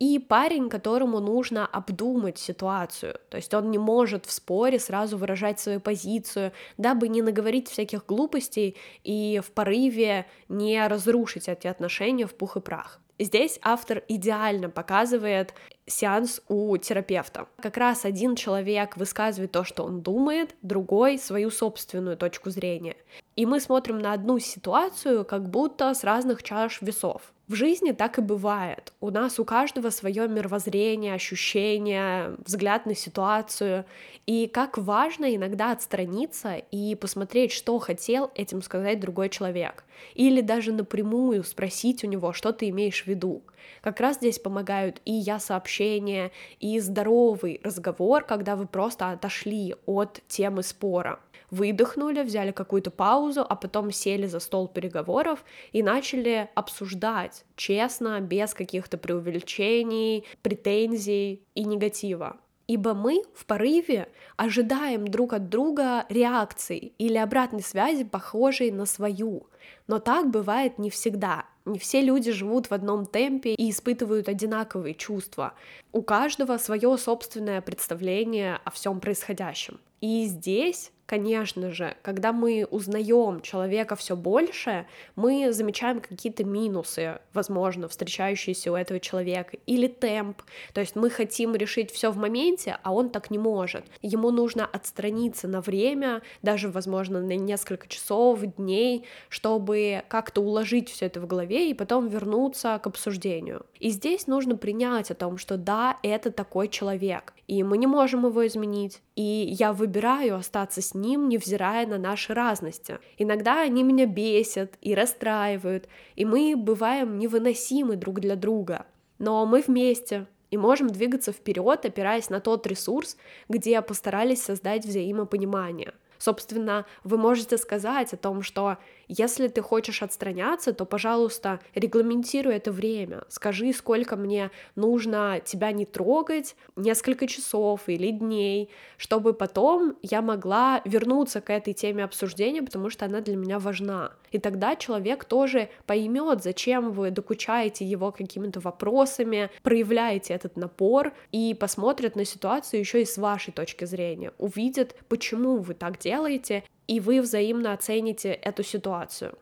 и 0.00 0.18
парень, 0.18 0.68
которому 0.68 1.20
нужно 1.20 1.66
обдумать 1.66 2.36
ситуацию, 2.36 3.20
то 3.30 3.36
есть 3.36 3.54
он 3.54 3.70
не 3.70 3.78
может 3.78 4.26
в 4.26 4.32
споре 4.32 4.80
сразу 4.80 5.16
выражать 5.18 5.60
свою 5.60 5.78
позицию, 5.78 6.50
дабы 6.78 7.06
не 7.06 7.22
наговорить 7.22 7.68
всяких 7.68 8.06
глупостей 8.06 8.76
и 9.04 9.40
в 9.40 9.52
порыве 9.52 10.26
не 10.48 10.84
разрушить 10.88 11.48
эти 11.48 11.68
отношения 11.68 12.26
в 12.26 12.34
пух 12.34 12.56
и 12.56 12.60
прах. 12.60 13.00
Здесь 13.20 13.60
автор 13.62 14.02
идеально 14.08 14.68
показывает 14.68 15.54
сеанс 15.86 16.42
у 16.48 16.76
терапевта. 16.76 17.46
Как 17.60 17.76
раз 17.76 18.04
один 18.04 18.36
человек 18.36 18.96
высказывает 18.96 19.52
то, 19.52 19.64
что 19.64 19.84
он 19.84 20.02
думает, 20.02 20.54
другой 20.62 21.18
свою 21.18 21.50
собственную 21.50 22.16
точку 22.16 22.50
зрения. 22.50 22.96
И 23.36 23.46
мы 23.46 23.60
смотрим 23.60 23.98
на 23.98 24.12
одну 24.12 24.38
ситуацию 24.38 25.24
как 25.24 25.48
будто 25.48 25.92
с 25.92 26.04
разных 26.04 26.42
чаш 26.42 26.80
весов. 26.80 27.20
В 27.48 27.54
жизни 27.54 27.92
так 27.92 28.18
и 28.18 28.22
бывает. 28.22 28.92
У 29.00 29.10
нас 29.10 29.38
у 29.38 29.44
каждого 29.44 29.90
свое 29.90 30.26
мировоззрение, 30.26 31.14
ощущение, 31.14 32.34
взгляд 32.44 32.86
на 32.86 32.94
ситуацию. 32.96 33.84
И 34.26 34.48
как 34.48 34.78
важно 34.78 35.32
иногда 35.36 35.70
отстраниться 35.70 36.56
и 36.56 36.96
посмотреть, 36.96 37.52
что 37.52 37.78
хотел 37.78 38.32
этим 38.34 38.62
сказать 38.62 38.98
другой 38.98 39.28
человек. 39.28 39.84
Или 40.14 40.40
даже 40.40 40.72
напрямую 40.72 41.44
спросить 41.44 42.02
у 42.02 42.08
него, 42.08 42.32
что 42.32 42.52
ты 42.52 42.70
имеешь 42.70 43.04
в 43.04 43.06
виду. 43.06 43.42
Как 43.80 44.00
раз 44.00 44.16
здесь 44.16 44.40
помогают 44.40 45.00
и 45.04 45.12
я 45.12 45.38
сообщения, 45.76 46.30
и 46.60 46.80
здоровый 46.80 47.60
разговор, 47.62 48.24
когда 48.24 48.56
вы 48.56 48.66
просто 48.66 49.10
отошли 49.10 49.74
от 49.86 50.20
темы 50.28 50.62
спора 50.62 51.20
выдохнули, 51.50 52.22
взяли 52.22 52.50
какую-то 52.50 52.90
паузу, 52.90 53.46
а 53.48 53.54
потом 53.54 53.92
сели 53.92 54.26
за 54.26 54.40
стол 54.40 54.66
переговоров 54.66 55.44
и 55.70 55.80
начали 55.80 56.48
обсуждать 56.56 57.44
честно, 57.54 58.20
без 58.20 58.52
каких-то 58.52 58.98
преувеличений, 58.98 60.24
претензий 60.42 61.42
и 61.54 61.64
негатива. 61.64 62.36
ибо 62.68 62.94
мы 62.94 63.22
в 63.32 63.46
порыве 63.46 64.08
ожидаем 64.36 65.06
друг 65.06 65.34
от 65.34 65.48
друга 65.48 66.04
реакции 66.08 66.92
или 66.98 67.16
обратной 67.16 67.62
связи, 67.62 68.02
похожей 68.02 68.72
на 68.72 68.86
свою. 68.86 69.46
Но 69.86 70.00
так 70.00 70.30
бывает 70.30 70.78
не 70.78 70.90
всегда. 70.90 71.44
Не 71.66 71.78
все 71.78 72.00
люди 72.00 72.30
живут 72.30 72.70
в 72.70 72.72
одном 72.72 73.06
темпе 73.06 73.54
и 73.54 73.70
испытывают 73.70 74.28
одинаковые 74.28 74.94
чувства. 74.94 75.54
У 75.92 76.00
каждого 76.00 76.58
свое 76.58 76.96
собственное 76.96 77.60
представление 77.60 78.60
о 78.64 78.70
всем 78.70 79.00
происходящем. 79.00 79.80
И 80.00 80.26
здесь 80.26 80.92
Конечно 81.06 81.70
же, 81.70 81.96
когда 82.02 82.32
мы 82.32 82.66
узнаем 82.68 83.40
человека 83.40 83.94
все 83.94 84.16
больше, 84.16 84.86
мы 85.14 85.52
замечаем 85.52 86.00
какие-то 86.00 86.42
минусы, 86.44 87.20
возможно, 87.32 87.88
встречающиеся 87.88 88.72
у 88.72 88.74
этого 88.74 88.98
человека, 88.98 89.56
или 89.66 89.86
темп. 89.86 90.42
То 90.74 90.80
есть 90.80 90.96
мы 90.96 91.08
хотим 91.08 91.54
решить 91.54 91.92
все 91.92 92.10
в 92.10 92.16
моменте, 92.16 92.78
а 92.82 92.92
он 92.92 93.10
так 93.10 93.30
не 93.30 93.38
может. 93.38 93.84
Ему 94.02 94.32
нужно 94.32 94.66
отстраниться 94.66 95.46
на 95.46 95.60
время, 95.60 96.22
даже, 96.42 96.68
возможно, 96.68 97.20
на 97.20 97.36
несколько 97.36 97.86
часов, 97.86 98.40
дней, 98.56 99.04
чтобы 99.28 100.02
как-то 100.08 100.40
уложить 100.40 100.90
все 100.90 101.06
это 101.06 101.20
в 101.20 101.26
голове 101.28 101.70
и 101.70 101.74
потом 101.74 102.08
вернуться 102.08 102.80
к 102.82 102.86
обсуждению. 102.88 103.64
И 103.78 103.90
здесь 103.90 104.26
нужно 104.26 104.56
принять 104.56 105.12
о 105.12 105.14
том, 105.14 105.38
что 105.38 105.56
да, 105.56 105.98
это 106.02 106.32
такой 106.32 106.66
человек, 106.66 107.32
и 107.46 107.62
мы 107.62 107.78
не 107.78 107.86
можем 107.86 108.26
его 108.26 108.44
изменить, 108.44 109.00
и 109.16 109.56
я 109.58 109.72
выбираю 109.72 110.36
остаться 110.36 110.82
с 110.82 110.94
ним, 110.94 111.28
невзирая 111.28 111.86
на 111.86 111.98
наши 111.98 112.34
разности. 112.34 112.98
Иногда 113.16 113.62
они 113.62 113.82
меня 113.82 114.06
бесят 114.06 114.74
и 114.82 114.94
расстраивают, 114.94 115.88
и 116.14 116.24
мы 116.26 116.54
бываем 116.54 117.18
невыносимы 117.18 117.96
друг 117.96 118.20
для 118.20 118.36
друга. 118.36 118.86
Но 119.18 119.46
мы 119.46 119.62
вместе, 119.66 120.26
и 120.50 120.58
можем 120.58 120.88
двигаться 120.88 121.32
вперед, 121.32 121.84
опираясь 121.86 122.28
на 122.28 122.40
тот 122.40 122.66
ресурс, 122.66 123.16
где 123.48 123.80
постарались 123.80 124.42
создать 124.42 124.84
взаимопонимание. 124.84 125.94
Собственно, 126.18 126.86
вы 127.02 127.18
можете 127.18 127.56
сказать 127.56 128.12
о 128.12 128.16
том, 128.16 128.42
что 128.42 128.78
если 129.08 129.48
ты 129.48 129.62
хочешь 129.62 130.02
отстраняться, 130.02 130.72
то, 130.72 130.84
пожалуйста, 130.84 131.60
регламентируй 131.74 132.54
это 132.54 132.72
время. 132.72 133.22
Скажи, 133.28 133.72
сколько 133.72 134.16
мне 134.16 134.50
нужно 134.74 135.40
тебя 135.44 135.72
не 135.72 135.84
трогать, 135.84 136.56
несколько 136.76 137.26
часов 137.26 137.82
или 137.88 138.10
дней, 138.10 138.70
чтобы 138.96 139.32
потом 139.32 139.96
я 140.02 140.22
могла 140.22 140.82
вернуться 140.84 141.40
к 141.40 141.50
этой 141.50 141.72
теме 141.72 142.04
обсуждения, 142.04 142.62
потому 142.62 142.90
что 142.90 143.04
она 143.04 143.20
для 143.20 143.36
меня 143.36 143.58
важна. 143.58 144.12
И 144.32 144.38
тогда 144.38 144.76
человек 144.76 145.24
тоже 145.24 145.70
поймет, 145.86 146.42
зачем 146.42 146.90
вы 146.90 147.10
докучаете 147.10 147.84
его 147.84 148.12
какими-то 148.12 148.60
вопросами, 148.60 149.50
проявляете 149.62 150.34
этот 150.34 150.56
напор 150.56 151.12
и 151.32 151.54
посмотрит 151.54 152.16
на 152.16 152.24
ситуацию 152.24 152.80
еще 152.80 153.02
и 153.02 153.06
с 153.06 153.18
вашей 153.18 153.52
точки 153.52 153.84
зрения, 153.84 154.32
увидит, 154.38 154.96
почему 155.08 155.58
вы 155.58 155.74
так 155.74 155.98
делаете, 155.98 156.64
и 156.86 157.00
вы 157.00 157.20
взаимно 157.20 157.72
оцените 157.72 158.30
эту 158.32 158.62
ситуацию. 158.62 159.36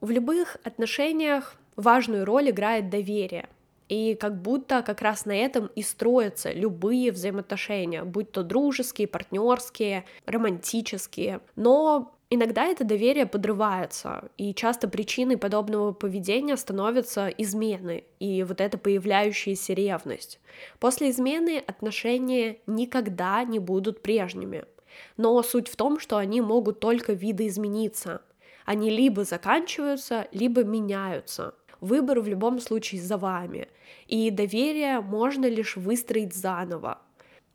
В 0.00 0.10
любых 0.10 0.56
отношениях 0.64 1.56
важную 1.76 2.24
роль 2.24 2.50
играет 2.50 2.90
доверие. 2.90 3.48
И 3.88 4.14
как 4.14 4.40
будто 4.40 4.82
как 4.82 5.02
раз 5.02 5.26
на 5.26 5.36
этом 5.36 5.66
и 5.74 5.82
строятся 5.82 6.52
любые 6.52 7.12
взаимоотношения, 7.12 8.02
будь 8.02 8.32
то 8.32 8.42
дружеские, 8.42 9.06
партнерские, 9.06 10.04
романтические. 10.26 11.40
Но 11.56 12.14
Иногда 12.30 12.64
это 12.64 12.82
доверие 12.82 13.26
подрывается, 13.26 14.28
и 14.36 14.54
часто 14.54 14.88
причиной 14.88 15.36
подобного 15.36 15.92
поведения 15.92 16.56
становятся 16.56 17.28
измены 17.28 18.02
и 18.18 18.42
вот 18.42 18.60
эта 18.60 18.76
появляющаяся 18.76 19.72
ревность. 19.72 20.40
После 20.80 21.10
измены 21.10 21.62
отношения 21.64 22.56
никогда 22.66 23.44
не 23.44 23.60
будут 23.60 24.02
прежними. 24.02 24.64
Но 25.16 25.42
суть 25.42 25.68
в 25.68 25.76
том, 25.76 25.98
что 25.98 26.16
они 26.16 26.40
могут 26.40 26.80
только 26.80 27.12
видоизмениться. 27.12 28.22
Они 28.64 28.90
либо 28.90 29.24
заканчиваются, 29.24 30.26
либо 30.32 30.64
меняются. 30.64 31.54
Выбор 31.80 32.20
в 32.20 32.28
любом 32.28 32.60
случае 32.60 33.02
за 33.02 33.18
вами. 33.18 33.68
И 34.06 34.30
доверие 34.30 35.00
можно 35.00 35.46
лишь 35.46 35.76
выстроить 35.76 36.34
заново. 36.34 36.98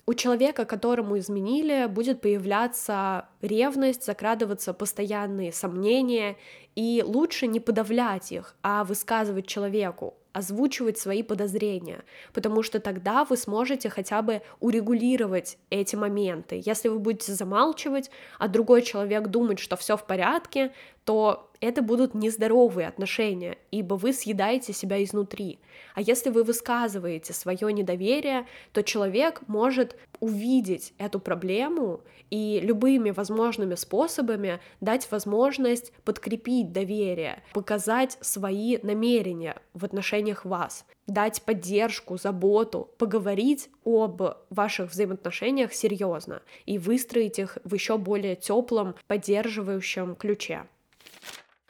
У 0.06 0.15
человека, 0.15 0.65
которому 0.65 1.19
изменили, 1.19 1.86
будет 1.86 2.21
появляться 2.21 3.30
ревность, 3.41 4.04
закрадываться 4.04 4.73
постоянные 4.73 5.52
сомнения, 5.52 6.38
и 6.75 7.04
лучше 7.06 7.45
не 7.45 7.60
подавлять 7.60 8.32
их, 8.32 8.56
а 8.63 8.84
высказывать 8.84 9.45
человеку, 9.45 10.15
озвучивать 10.34 10.98
свои 10.98 11.24
подозрения, 11.24 12.04
потому 12.34 12.63
что 12.63 12.80
тогда 12.80 13.26
вы 13.26 13.38
сможете 13.38 13.89
хотя 13.89 14.22
бы 14.22 14.42
урегулировать 14.60 15.58
эти 15.70 15.96
моменты. 15.96 16.62
Если 16.63 16.88
вы 16.88 17.00
будете 17.00 17.34
замалчивать, 17.34 18.12
а 18.38 18.48
другой 18.48 18.82
человек 18.82 19.28
думает, 19.28 19.60
что 19.60 19.76
все 19.76 19.98
в 19.98 20.06
порядке, 20.06 20.72
то 21.10 21.50
это 21.60 21.82
будут 21.82 22.13
нездоровые 22.13 22.88
отношения, 22.88 23.58
ибо 23.72 23.95
вы 23.95 24.13
съедаете 24.13 24.74
себя 24.74 25.04
изнутри. 25.04 25.58
А 25.95 26.02
если 26.02 26.30
вы 26.30 26.43
высказываете 26.43 27.34
свое 27.34 27.74
недоверие, 27.74 28.45
то 28.74 28.84
человек 28.84 29.41
может 29.48 29.95
увидеть 30.19 30.93
эту 31.00 31.19
проблему 31.19 32.02
и 32.30 32.60
любыми 32.62 33.10
возможными 33.10 33.74
способами 33.74 34.60
дать 34.82 35.10
возможность 35.10 35.93
подкрепить 36.06 36.72
доверие, 36.72 37.41
показать 37.54 38.19
свои 38.22 38.78
намерения 38.84 39.56
в 39.74 39.86
отношениях 39.86 40.45
вас, 40.45 40.86
дать 41.08 41.41
поддержку, 41.41 42.19
заботу, 42.19 42.88
поговорить 43.00 43.72
об 43.84 44.22
ваших 44.52 44.91
взаимоотношениях 44.91 45.74
серьезно 45.74 46.43
и 46.67 46.78
выстроить 46.78 47.39
их 47.39 47.58
в 47.63 47.74
еще 47.74 47.98
более 47.98 48.36
теплом, 48.36 48.93
поддерживающем 49.08 50.15
ключе. 50.15 50.67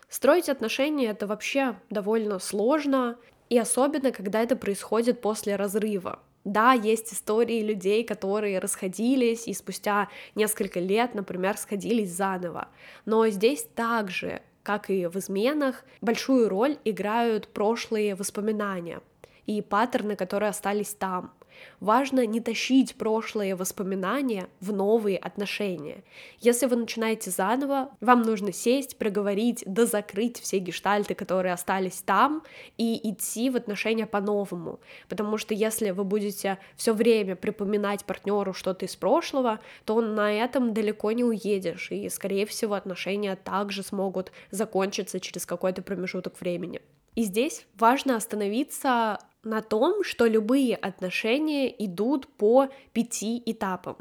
Строить 0.09 0.49
отношения 0.49 1.07
это 1.07 1.27
вообще 1.27 1.75
довольно 1.91 2.39
сложно, 2.39 3.17
и 3.49 3.57
особенно, 3.57 4.11
когда 4.11 4.41
это 4.41 4.55
происходит 4.55 5.21
после 5.21 5.55
разрыва. 5.55 6.19
Да, 6.45 6.73
есть 6.73 7.13
истории 7.13 7.61
людей, 7.61 8.03
которые 8.03 8.59
расходились 8.59 9.47
и 9.47 9.53
спустя 9.53 10.09
несколько 10.35 10.79
лет, 10.79 11.13
например, 11.13 11.57
сходились 11.57 12.09
заново. 12.09 12.69
Но 13.05 13.27
здесь 13.27 13.67
также, 13.75 14.41
как 14.63 14.89
и 14.89 15.05
в 15.05 15.15
изменах, 15.17 15.83
большую 16.01 16.49
роль 16.49 16.77
играют 16.85 17.49
прошлые 17.49 18.15
воспоминания 18.15 19.01
и 19.45 19.61
паттерны, 19.61 20.15
которые 20.15 20.49
остались 20.49 20.93
там. 20.93 21.33
Важно 21.79 22.25
не 22.25 22.41
тащить 22.41 22.95
прошлые 22.95 23.55
воспоминания 23.55 24.47
в 24.59 24.73
новые 24.73 25.17
отношения. 25.17 26.03
Если 26.39 26.65
вы 26.65 26.75
начинаете 26.75 27.31
заново, 27.31 27.91
вам 28.01 28.21
нужно 28.21 28.51
сесть, 28.51 28.97
проговорить, 28.97 29.63
да 29.65 29.85
закрыть 29.85 30.39
все 30.39 30.59
гештальты, 30.59 31.15
которые 31.15 31.53
остались 31.53 32.01
там, 32.01 32.43
и 32.77 33.09
идти 33.09 33.49
в 33.49 33.55
отношения 33.55 34.05
по-новому. 34.05 34.79
Потому 35.07 35.37
что 35.37 35.53
если 35.53 35.91
вы 35.91 36.03
будете 36.03 36.59
все 36.75 36.93
время 36.93 37.35
припоминать 37.35 38.05
партнеру 38.05 38.53
что-то 38.53 38.85
из 38.85 38.95
прошлого, 38.95 39.59
то 39.85 40.01
на 40.01 40.33
этом 40.33 40.73
далеко 40.73 41.11
не 41.11 41.23
уедешь, 41.23 41.91
и, 41.91 42.09
скорее 42.09 42.45
всего, 42.45 42.75
отношения 42.75 43.35
также 43.35 43.83
смогут 43.83 44.31
закончиться 44.51 45.19
через 45.19 45.45
какой-то 45.45 45.81
промежуток 45.81 46.39
времени. 46.41 46.81
И 47.15 47.23
здесь 47.23 47.65
важно 47.77 48.15
остановиться 48.15 49.19
на 49.43 49.61
том, 49.61 50.03
что 50.03 50.25
любые 50.25 50.75
отношения 50.75 51.73
идут 51.85 52.27
по 52.27 52.69
пяти 52.93 53.41
этапам. 53.45 53.97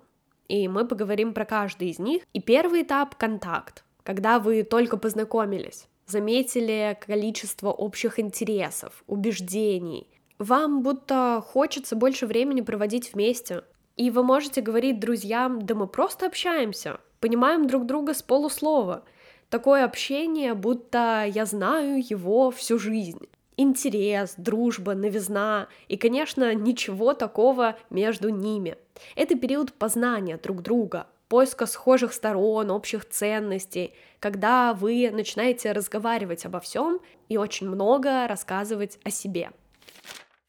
И 0.49 0.66
мы 0.68 0.87
поговорим 0.87 1.35
про 1.35 1.44
каждый 1.44 1.90
из 1.90 1.99
них. 1.99 2.23
И 2.33 2.40
первый 2.40 2.83
этап— 2.83 3.14
контакт, 3.16 3.85
когда 4.03 4.38
вы 4.38 4.62
только 4.62 4.97
познакомились, 4.97 5.87
заметили 6.07 6.99
количество 7.07 7.71
общих 7.71 8.18
интересов, 8.18 9.05
убеждений. 9.07 10.09
Вам 10.38 10.83
будто 10.83 11.42
хочется 11.47 11.97
больше 11.97 12.27
времени 12.27 12.62
проводить 12.62 13.12
вместе. 13.12 13.62
И 13.97 14.11
вы 14.11 14.23
можете 14.23 14.61
говорить 14.61 15.01
друзьям, 15.01 15.66
да 15.66 15.75
мы 15.75 15.88
просто 15.88 16.27
общаемся, 16.27 17.01
понимаем 17.21 17.66
друг 17.66 17.85
друга 17.85 18.14
с 18.14 18.23
полуслова. 18.23 19.05
Такое 19.50 19.84
общение, 19.84 20.54
будто 20.54 21.24
я 21.26 21.46
знаю 21.46 22.02
его 22.06 22.50
всю 22.50 22.78
жизнь 22.78 23.28
интерес, 23.58 24.34
дружба, 24.38 24.94
новизна 24.94 25.68
и, 25.88 25.98
конечно, 25.98 26.54
ничего 26.54 27.12
такого 27.12 27.76
между 27.90 28.30
ними. 28.30 28.78
Это 29.16 29.37
период 29.37 29.74
познания 29.74 30.38
друг 30.38 30.62
друга, 30.62 31.06
поиска 31.28 31.66
схожих 31.66 32.14
сторон, 32.14 32.70
общих 32.70 33.06
ценностей, 33.06 33.94
когда 34.20 34.72
вы 34.72 35.11
начинаете 35.12 35.72
разговаривать 35.72 36.46
обо 36.46 36.61
всем 36.61 37.00
и 37.28 37.37
очень 37.37 37.68
много 37.68 38.26
рассказывать 38.28 38.98
о 39.04 39.11
себе. 39.11 39.50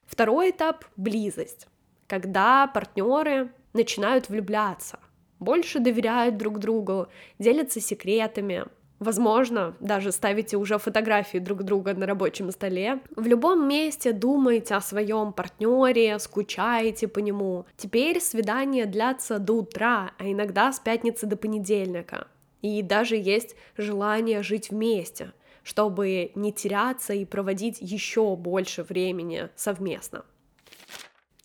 Второй 0.05 0.51
этап— 0.51 0.85
близость, 0.95 1.67
когда 2.07 2.67
партнеры 2.67 3.51
начинают 3.73 4.29
влюбляться, 4.29 4.99
больше 5.39 5.79
доверяют 5.79 6.37
друг 6.37 6.59
другу, 6.59 7.07
делятся 7.39 7.79
секретами, 7.79 8.65
Возможно, 8.99 9.75
даже 9.79 10.11
ставите 10.11 10.57
уже 10.57 10.77
фотографии 10.77 11.37
друг 11.37 11.63
друга 11.63 11.93
на 11.93 12.05
рабочем 12.05 12.51
столе. 12.51 12.99
В 13.15 13.25
любом 13.27 13.67
месте 13.67 14.11
думаете 14.11 14.75
о 14.75 14.81
своем 14.81 15.31
партнере, 15.31 16.19
скучаете 16.19 17.07
по 17.07 17.19
нему. 17.19 17.65
Теперь 17.77 18.19
свидания 18.19 18.85
длятся 18.85 19.39
до 19.39 19.53
утра, 19.53 20.11
а 20.17 20.29
иногда 20.29 20.73
с 20.73 20.79
пятницы 20.79 21.27
до 21.27 21.37
понедельника. 21.37 22.27
И 22.61 22.81
даже 22.81 23.15
есть 23.15 23.55
желание 23.77 24.43
жить 24.43 24.69
вместе, 24.69 25.31
чтобы 25.63 26.31
не 26.35 26.51
теряться 26.51 27.13
и 27.13 27.23
проводить 27.23 27.77
еще 27.79 28.35
больше 28.35 28.83
времени 28.83 29.49
совместно. 29.55 30.25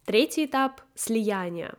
Третий 0.04 0.46
этап— 0.46 0.80
слияние. 0.96 1.74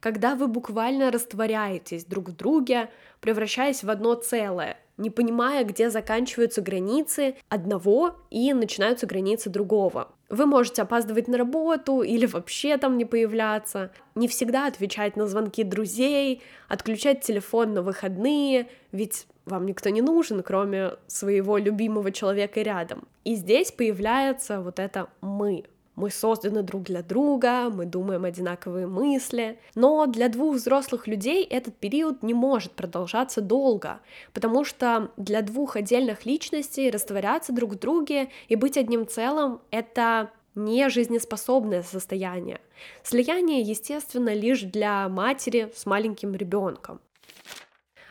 Когда 0.00 0.34
вы 0.34 0.48
буквально 0.48 1.10
растворяетесь 1.10 2.04
друг 2.04 2.30
в 2.30 2.36
друге, 2.36 2.90
превращаясь 3.20 3.84
в 3.84 3.90
одно 3.90 4.14
целое, 4.14 4.78
не 5.00 5.10
понимая, 5.10 5.64
где 5.64 5.90
заканчиваются 5.90 6.60
границы 6.60 7.34
одного 7.48 8.16
и 8.30 8.52
начинаются 8.52 9.06
границы 9.06 9.50
другого. 9.50 10.12
Вы 10.28 10.46
можете 10.46 10.82
опаздывать 10.82 11.26
на 11.26 11.38
работу 11.38 12.02
или 12.02 12.26
вообще 12.26 12.76
там 12.76 12.98
не 12.98 13.04
появляться, 13.04 13.90
не 14.14 14.28
всегда 14.28 14.66
отвечать 14.66 15.16
на 15.16 15.26
звонки 15.26 15.64
друзей, 15.64 16.42
отключать 16.68 17.22
телефон 17.22 17.74
на 17.74 17.82
выходные, 17.82 18.68
ведь 18.92 19.26
вам 19.46 19.66
никто 19.66 19.88
не 19.88 20.02
нужен, 20.02 20.42
кроме 20.42 20.92
своего 21.08 21.58
любимого 21.58 22.12
человека 22.12 22.60
рядом. 22.62 23.08
И 23.24 23.34
здесь 23.34 23.72
появляется 23.72 24.60
вот 24.60 24.78
это 24.78 25.08
«мы», 25.20 25.64
мы 26.00 26.10
созданы 26.10 26.62
друг 26.62 26.84
для 26.84 27.02
друга, 27.02 27.68
мы 27.68 27.84
думаем 27.84 28.24
одинаковые 28.24 28.86
мысли, 28.86 29.58
но 29.74 30.06
для 30.06 30.28
двух 30.28 30.56
взрослых 30.56 31.06
людей 31.06 31.44
этот 31.44 31.76
период 31.76 32.22
не 32.22 32.32
может 32.32 32.72
продолжаться 32.72 33.42
долго, 33.42 34.00
потому 34.32 34.64
что 34.64 35.10
для 35.18 35.42
двух 35.42 35.76
отдельных 35.76 36.24
личностей 36.24 36.90
растворяться 36.90 37.52
друг 37.52 37.72
в 37.72 37.78
друге 37.78 38.30
и 38.48 38.56
быть 38.56 38.78
одним 38.78 39.06
целым— 39.06 39.60
это 39.70 40.30
не 40.54 40.88
жизнеспособное 40.88 41.82
состояние. 41.82 42.60
Слияние, 43.02 43.60
естественно, 43.60 44.32
лишь 44.32 44.62
для 44.62 45.08
матери 45.08 45.70
с 45.74 45.84
маленьким 45.84 46.34
ребенком. 46.34 47.00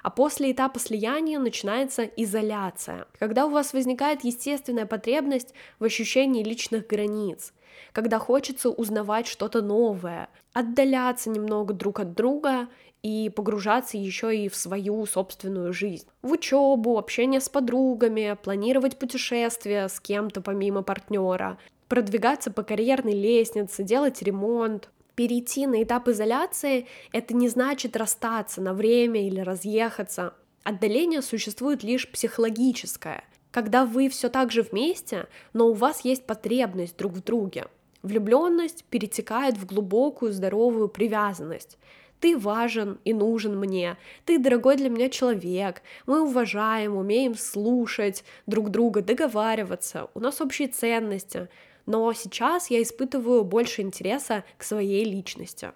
А 0.01 0.09
после 0.09 0.51
этапа 0.51 0.79
слияния 0.79 1.39
начинается 1.39 2.03
изоляция, 2.03 3.07
когда 3.17 3.45
у 3.45 3.49
вас 3.49 3.73
возникает 3.73 4.23
естественная 4.23 4.85
потребность 4.85 5.53
в 5.79 5.83
ощущении 5.83 6.43
личных 6.43 6.87
границ, 6.87 7.51
когда 7.91 8.19
хочется 8.19 8.69
узнавать 8.69 9.27
что-то 9.27 9.61
новое, 9.61 10.29
отдаляться 10.53 11.29
немного 11.29 11.73
друг 11.73 11.99
от 11.99 12.13
друга 12.13 12.67
и 13.01 13.31
погружаться 13.33 13.97
еще 13.97 14.35
и 14.35 14.49
в 14.49 14.55
свою 14.55 15.05
собственную 15.05 15.73
жизнь. 15.73 16.07
В 16.21 16.31
учебу, 16.31 16.97
общение 16.97 17.39
с 17.39 17.49
подругами, 17.49 18.37
планировать 18.41 18.99
путешествия 18.99 19.87
с 19.87 19.99
кем-то 19.99 20.41
помимо 20.41 20.81
партнера, 20.81 21.57
продвигаться 21.87 22.51
по 22.51 22.63
карьерной 22.63 23.13
лестнице, 23.13 23.83
делать 23.83 24.21
ремонт. 24.21 24.89
Перейти 25.15 25.67
на 25.67 25.83
этап 25.83 26.07
изоляции— 26.07 26.87
это 27.11 27.35
не 27.35 27.49
значит 27.49 27.97
расстаться 27.97 28.61
на 28.61 28.73
время 28.73 29.25
или 29.27 29.41
разъехаться. 29.41 30.33
Отдаление 30.63 31.21
существует 31.21 31.83
лишь 31.83 32.09
психологическое, 32.09 33.23
когда 33.51 33.85
вы 33.85 34.09
все 34.09 34.29
так 34.29 34.51
же 34.51 34.61
вместе, 34.61 35.27
но 35.53 35.67
у 35.67 35.73
вас 35.73 36.01
есть 36.01 36.25
потребность 36.25 36.97
друг 36.97 37.13
в 37.13 37.23
друге. 37.23 37.67
Влюбленность 38.01 38.85
перетекает 38.85 39.57
в 39.57 39.65
глубокую 39.65 40.31
здоровую 40.31 40.87
привязанность. 40.87 41.77
Ты 42.19 42.37
важен 42.37 42.99
и 43.05 43.13
нужен 43.13 43.57
мне, 43.57 43.97
ты 44.25 44.39
дорогой 44.39 44.75
для 44.75 44.89
меня 44.89 45.09
человек, 45.09 45.81
мы 46.05 46.21
уважаем, 46.21 46.97
умеем 46.97 47.35
слушать 47.35 48.25
друг 48.45 48.69
друга, 48.69 49.01
договариваться, 49.01 50.09
у 50.13 50.19
нас 50.19 50.41
общие 50.41 50.67
ценности, 50.67 51.47
но 51.85 52.11
сейчас 52.11 52.69
я 52.69 52.81
испытываю 52.81 53.45
больше 53.45 53.81
интереса 53.81 54.43
к 54.57 54.63
своей 54.63 55.05
личности. 55.05 55.71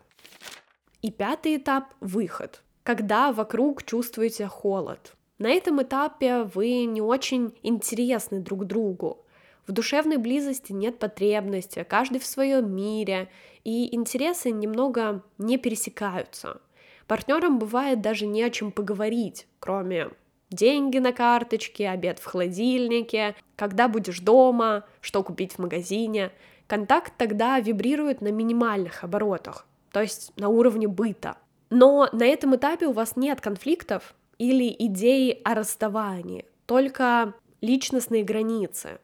И 1.02 1.12
пятый 1.12 1.58
этап— 1.58 1.94
выход, 2.02 2.62
когда 2.84 3.32
вокруг 3.32 3.84
чувствуете 3.84 4.48
холод. 4.48 5.16
На 5.38 5.50
этом 5.50 5.82
этапе 5.82 6.44
вы 6.44 6.86
не 6.86 7.02
очень 7.02 7.54
интересны 7.64 8.40
друг 8.40 8.66
другу, 8.66 9.24
в 9.66 9.72
душевной 9.72 10.18
близости 10.18 10.74
нет 10.74 11.00
потребности, 11.00 11.86
каждый 11.88 12.20
в 12.20 12.26
своем 12.26 12.76
мире, 12.76 13.30
и 13.64 13.96
интересы 13.96 14.52
немного 14.52 15.24
не 15.38 15.58
пересекаются. 15.58 16.60
Партнерам 17.08 17.60
бывает 17.60 18.02
даже 18.02 18.26
не 18.26 18.44
о 18.44 18.50
чем 18.50 18.72
поговорить, 18.72 19.48
кроме 19.60 20.10
деньги 20.50 20.98
на 20.98 21.14
карточке, 21.14 21.90
обед 21.90 22.20
в 22.20 22.26
холодильнике, 22.26 23.36
когда 23.56 23.88
будешь 23.88 24.20
дома, 24.20 24.86
что 25.00 25.24
купить 25.24 25.54
в 25.54 25.60
магазине. 25.60 26.32
Контакт 26.68 27.14
тогда 27.18 27.60
вибрирует 27.60 28.20
на 28.22 28.30
минимальных 28.30 29.04
оборотах, 29.04 29.66
то 29.92 30.02
есть 30.02 30.34
на 30.38 30.50
уровне 30.50 30.88
быта. 30.88 31.38
Но 31.70 32.10
на 32.12 32.26
этом 32.26 32.56
этапе 32.56 32.88
у 32.88 32.92
вас 32.92 33.16
нет 33.16 33.40
конфликтов 33.40 34.14
или 34.38 34.74
идеи 34.78 35.40
о 35.44 35.56
расставании, 35.56 36.46
только 36.66 37.34
личностные 37.62 38.24
границы. 38.24 39.00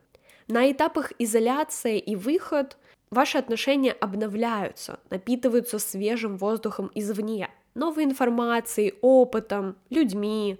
На 0.47 0.71
этапах 0.71 1.13
изоляции 1.19 1.99
и 1.99 2.15
выход 2.15 2.77
ваши 3.11 3.37
отношения 3.37 3.91
обновляются, 3.91 4.99
напитываются 5.09 5.79
свежим 5.79 6.37
воздухом 6.37 6.91
извне, 6.95 7.49
новой 7.75 8.03
информацией, 8.03 8.95
опытом, 9.01 9.77
людьми. 9.89 10.57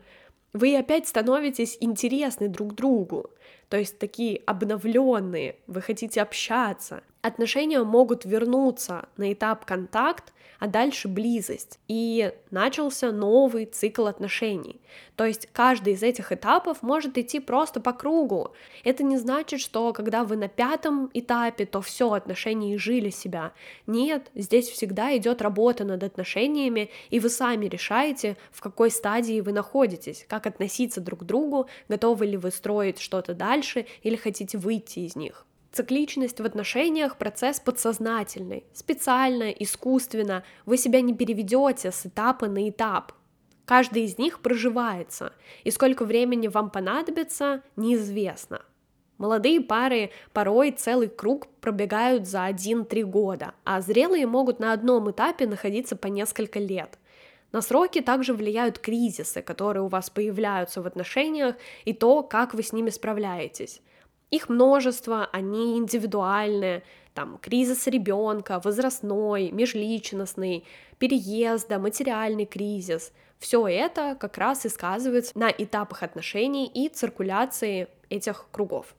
Вы 0.53 0.77
опять 0.77 1.07
становитесь 1.07 1.77
интересны 1.79 2.47
друг 2.47 2.75
другу, 2.75 3.29
то 3.67 3.77
есть 3.77 3.99
такие 3.99 4.41
обновленные, 4.45 5.57
вы 5.67 5.81
хотите 5.81 6.21
общаться. 6.21 7.03
Отношения 7.21 7.83
могут 7.83 8.23
вернуться 8.23 9.09
на 9.17 9.33
этап 9.33 9.65
контакт, 9.65 10.31
а 10.59 10.67
дальше 10.67 11.07
близость. 11.07 11.79
И 11.87 12.33
начался 12.51 13.11
новый 13.11 13.65
цикл 13.65 14.07
отношений. 14.07 14.79
То 15.15 15.25
есть 15.25 15.47
каждый 15.51 15.93
из 15.93 16.03
этих 16.03 16.31
этапов 16.31 16.81
может 16.81 17.17
идти 17.17 17.39
просто 17.39 17.79
по 17.79 17.93
кругу. 17.93 18.53
Это 18.83 19.03
не 19.03 19.17
значит, 19.17 19.59
что 19.59 19.91
когда 19.93 20.23
вы 20.23 20.37
на 20.37 20.47
пятом 20.47 21.09
этапе, 21.13 21.65
то 21.65 21.81
все, 21.81 22.11
отношения 22.13 22.77
жили 22.77 23.09
себя. 23.09 23.53
Нет, 23.87 24.31
здесь 24.35 24.69
всегда 24.69 25.15
идет 25.17 25.41
работа 25.41 25.83
над 25.83 26.03
отношениями, 26.03 26.89
и 27.09 27.19
вы 27.19 27.29
сами 27.29 27.65
решаете, 27.65 28.37
в 28.51 28.61
какой 28.61 28.91
стадии 28.91 29.41
вы 29.41 29.51
находитесь, 29.53 30.25
как 30.29 30.45
относиться 30.45 31.01
друг 31.01 31.21
к 31.21 31.23
другу, 31.23 31.67
готовы 31.87 32.25
ли 32.27 32.37
вы 32.37 32.51
строить 32.51 32.99
что-то 32.99 33.33
дальше 33.33 33.85
или 34.03 34.15
хотите 34.15 34.57
выйти 34.57 34.99
из 34.99 35.15
них. 35.15 35.45
Цикличность 35.71 36.39
в 36.39 36.45
отношениях– 36.45 37.17
процесс 37.19 37.59
подсознательный. 37.59 38.63
Специально, 38.73 39.51
искусственно 39.51 40.43
вы 40.65 40.77
себя 40.77 41.01
не 41.01 41.13
переведете 41.13 41.91
с 41.91 42.05
этапа 42.05 42.47
на 42.47 42.69
этап. 42.69 43.13
Каждый 43.65 44.05
из 44.05 44.17
них 44.17 44.39
проживается, 44.39 45.31
и 45.63 45.69
сколько 45.69 46.05
времени 46.05 46.47
вам 46.47 46.71
понадобится, 46.71 47.61
неизвестно. 47.75 48.63
Молодые 49.19 49.61
пары 49.61 50.09
порой 50.33 50.71
целый 50.71 51.07
круг 51.07 51.47
пробегают 51.61 52.25
за 52.25 52.47
1-3 52.47 53.03
года, 53.03 53.53
а 53.65 53.81
зрелые 53.81 54.25
могут 54.25 54.59
на 54.59 54.73
одном 54.73 55.11
этапе 55.11 55.45
находиться 55.45 55.95
по 55.95 56.07
несколько 56.07 56.57
лет. 56.57 56.97
На 57.51 57.61
сроки 57.61 58.01
также 58.01 58.33
влияют 58.33 58.79
кризисы, 58.79 59.43
которые 59.43 59.83
у 59.83 59.87
вас 59.87 60.09
появляются 60.09 60.81
в 60.81 60.87
отношениях, 60.87 61.55
и 61.85 61.93
то, 61.93 62.23
как 62.23 62.55
вы 62.55 62.63
с 62.63 62.73
ними 62.73 62.89
справляетесь. 62.89 63.81
Их 64.31 64.49
множество, 64.49 65.27
они 65.31 65.77
индивидуальные, 65.77 66.83
там 67.13 67.37
кризис 67.39 67.87
ребенка, 67.87 68.61
возрастной, 68.63 69.51
межличностный, 69.51 70.63
переезда, 70.99 71.79
материальный 71.79 72.45
кризис. 72.45 73.11
Все 73.39 73.67
это 73.67 74.15
как 74.19 74.37
раз 74.37 74.65
и 74.65 74.69
сказывается 74.69 75.37
на 75.37 75.49
этапах 75.49 76.03
отношений 76.03 76.67
и 76.67 76.89
циркуляции 76.89 77.87
этих 78.09 78.47
кругов. 78.51 78.93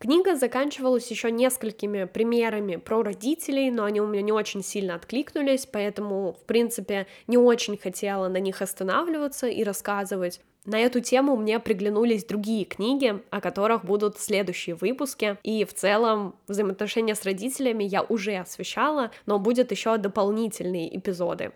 Книга 0.00 0.34
заканчивалась 0.34 1.10
еще 1.10 1.30
несколькими 1.30 2.04
примерами 2.04 2.76
про 2.76 3.02
родителей, 3.02 3.70
но 3.70 3.84
они 3.84 4.00
у 4.00 4.06
меня 4.06 4.22
не 4.22 4.32
очень 4.32 4.64
сильно 4.64 4.94
откликнулись, 4.94 5.66
поэтому, 5.66 6.32
в 6.32 6.46
принципе, 6.46 7.06
не 7.26 7.36
очень 7.36 7.76
хотела 7.76 8.28
на 8.28 8.38
них 8.38 8.62
останавливаться 8.62 9.46
и 9.46 9.62
рассказывать. 9.62 10.40
На 10.64 10.78
эту 10.78 11.00
тему 11.00 11.36
мне 11.36 11.60
приглянулись 11.60 12.24
другие 12.24 12.64
книги, 12.64 13.20
о 13.28 13.42
которых 13.42 13.84
будут 13.84 14.18
следующие 14.18 14.74
выпуски, 14.74 15.36
и 15.42 15.66
в 15.66 15.74
целом 15.74 16.34
взаимоотношения 16.48 17.14
с 17.14 17.24
родителями 17.24 17.84
я 17.84 18.00
уже 18.02 18.36
освещала, 18.36 19.10
но 19.26 19.38
будет 19.38 19.70
еще 19.70 19.98
дополнительные 19.98 20.96
эпизоды. 20.96 21.52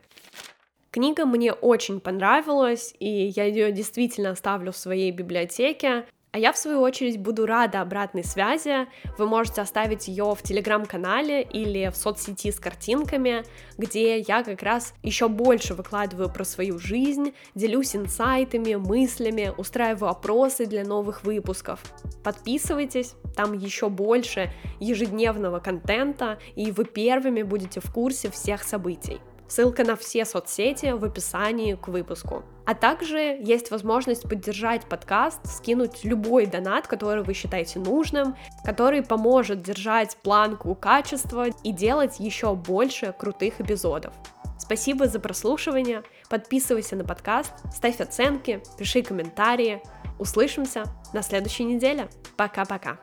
Книга 0.95 1.27
мне 1.27 1.53
очень 1.53 1.99
понравилась, 1.99 2.95
и 3.01 3.09
я 3.09 3.47
ее 3.47 3.73
действительно 3.73 4.31
оставлю 4.31 4.71
в 4.71 4.77
своей 4.77 5.11
библиотеке. 5.11 6.05
А 6.35 6.39
я, 6.39 6.53
в 6.53 6.59
свою 6.59 6.81
очередь, 6.81 7.21
буду 7.21 7.47
рада 7.47 7.81
обратной 7.81 8.25
связи. 8.25 8.89
Вы 9.19 9.29
можете 9.29 9.61
оставить 9.61 10.09
ее 10.09 10.35
в 10.35 10.43
телеграм-канале 10.43 11.43
или 11.43 11.89
в 11.91 11.97
соцсети 11.97 12.51
с 12.51 12.59
картинками, 12.59 13.45
где 13.79 14.19
я 14.19 14.43
как 14.43 14.61
раз 14.65 14.95
еще 15.05 15.29
больше 15.29 15.75
выкладываю 15.75 16.29
про 16.29 16.43
свою 16.45 16.81
жизнь, 16.81 17.35
делюсь 17.55 17.95
инсайтами, 17.95 18.75
мыслями, 18.75 19.53
устраиваю 19.57 20.11
опросы 20.11 20.67
для 20.67 20.83
новых 20.83 21.23
выпусков. 21.23 21.81
Подписывайтесь, 22.25 23.15
там 23.37 23.53
еще 23.53 23.89
больше 23.89 24.53
ежедневного 24.81 25.61
контента, 25.61 26.41
и 26.57 26.73
вы 26.73 26.85
первыми 26.85 27.43
будете 27.43 27.79
в 27.79 27.93
курсе 27.93 28.29
всех 28.29 28.65
событий. 28.65 29.21
Ссылка 29.49 29.85
на 29.85 29.97
все 29.97 30.25
соцсети 30.25 30.93
в 30.93 31.05
описании 31.05 31.75
к 31.75 31.89
выпуску. 31.89 32.45
А 32.67 32.75
также 32.75 33.19
есть 33.19 33.71
возможность 33.71 34.29
поддержать 34.29 34.87
подкаст, 34.87 35.41
скинуть 35.47 36.05
любой 36.05 36.47
донат, 36.47 36.87
который 36.87 37.23
вы 37.23 37.35
считаете 37.35 37.79
нужным, 37.79 38.37
который 38.65 39.03
поможет 39.03 39.63
держать 39.63 40.17
планку 40.23 40.75
качества 40.75 41.47
и 41.63 41.73
делать 41.73 42.21
еще 42.21 42.55
больше 42.55 43.15
крутых 43.19 43.61
эпизодов. 43.61 44.15
Спасибо 44.59 45.09
за 45.09 45.21
прослушивание, 45.21 46.03
подписывайся 46.31 46.97
на 46.97 47.05
подкаст, 47.05 47.53
ставь 47.75 48.01
оценки, 48.01 48.63
пиши 48.79 49.03
комментарии. 49.03 49.83
Услышимся 50.19 50.85
на 51.13 51.23
следующей 51.23 51.65
неделе. 51.65 52.09
Пока-пока. 52.37 52.99